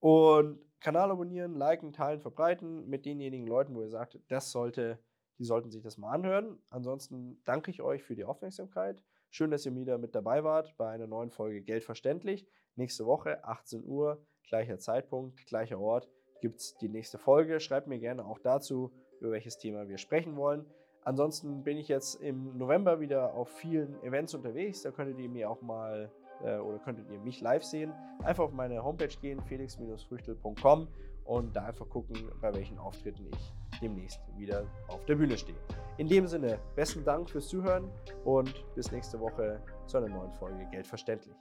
Und 0.00 0.60
Kanal 0.80 1.10
abonnieren, 1.10 1.54
liken, 1.54 1.92
teilen, 1.92 2.20
verbreiten 2.20 2.86
mit 2.88 3.06
denjenigen 3.06 3.46
Leuten, 3.46 3.74
wo 3.74 3.80
ihr 3.80 3.88
sagt, 3.88 4.18
das 4.28 4.50
sollte, 4.50 4.98
die 5.38 5.44
sollten 5.44 5.70
sich 5.70 5.82
das 5.82 5.96
mal 5.96 6.12
anhören. 6.12 6.58
Ansonsten 6.68 7.42
danke 7.44 7.70
ich 7.70 7.80
euch 7.80 8.02
für 8.02 8.14
die 8.14 8.24
Aufmerksamkeit. 8.24 9.02
Schön, 9.30 9.50
dass 9.50 9.64
ihr 9.64 9.74
wieder 9.74 9.96
mit 9.96 10.14
dabei 10.14 10.44
wart 10.44 10.76
bei 10.76 10.90
einer 10.90 11.06
neuen 11.06 11.30
Folge 11.30 11.62
Geld 11.62 11.84
verständlich. 11.84 12.46
Nächste 12.76 13.06
Woche, 13.06 13.42
18 13.44 13.82
Uhr, 13.84 14.24
gleicher 14.46 14.78
Zeitpunkt, 14.78 15.46
gleicher 15.46 15.80
Ort, 15.80 16.08
gibt 16.40 16.60
es 16.60 16.74
die 16.76 16.90
nächste 16.90 17.18
Folge. 17.18 17.58
Schreibt 17.58 17.86
mir 17.86 17.98
gerne 17.98 18.26
auch 18.26 18.38
dazu, 18.38 18.92
über 19.24 19.32
welches 19.32 19.58
Thema 19.58 19.88
wir 19.88 19.98
sprechen 19.98 20.36
wollen. 20.36 20.64
Ansonsten 21.02 21.62
bin 21.62 21.76
ich 21.76 21.88
jetzt 21.88 22.14
im 22.16 22.56
November 22.56 23.00
wieder 23.00 23.34
auf 23.34 23.48
vielen 23.48 24.02
Events 24.02 24.34
unterwegs. 24.34 24.82
Da 24.82 24.90
könntet 24.90 25.18
ihr 25.18 25.28
mir 25.28 25.50
auch 25.50 25.60
mal 25.60 26.10
äh, 26.42 26.58
oder 26.58 26.78
könntet 26.78 27.10
ihr 27.10 27.18
mich 27.18 27.40
live 27.40 27.64
sehen. 27.64 27.92
Einfach 28.22 28.44
auf 28.44 28.52
meine 28.52 28.82
Homepage 28.82 29.14
gehen, 29.20 29.40
felix-früchtel.com 29.42 30.88
und 31.24 31.56
da 31.56 31.64
einfach 31.64 31.88
gucken, 31.88 32.16
bei 32.40 32.54
welchen 32.54 32.78
Auftritten 32.78 33.26
ich 33.26 33.80
demnächst 33.80 34.20
wieder 34.36 34.66
auf 34.88 35.04
der 35.06 35.16
Bühne 35.16 35.36
stehe. 35.36 35.58
In 35.96 36.08
dem 36.08 36.26
Sinne, 36.26 36.58
besten 36.74 37.04
Dank 37.04 37.30
fürs 37.30 37.48
Zuhören 37.48 37.90
und 38.24 38.64
bis 38.74 38.92
nächste 38.92 39.20
Woche 39.20 39.60
zu 39.86 39.98
einer 39.98 40.08
neuen 40.08 40.32
Folge 40.32 40.66
Geldverständlich. 40.70 41.36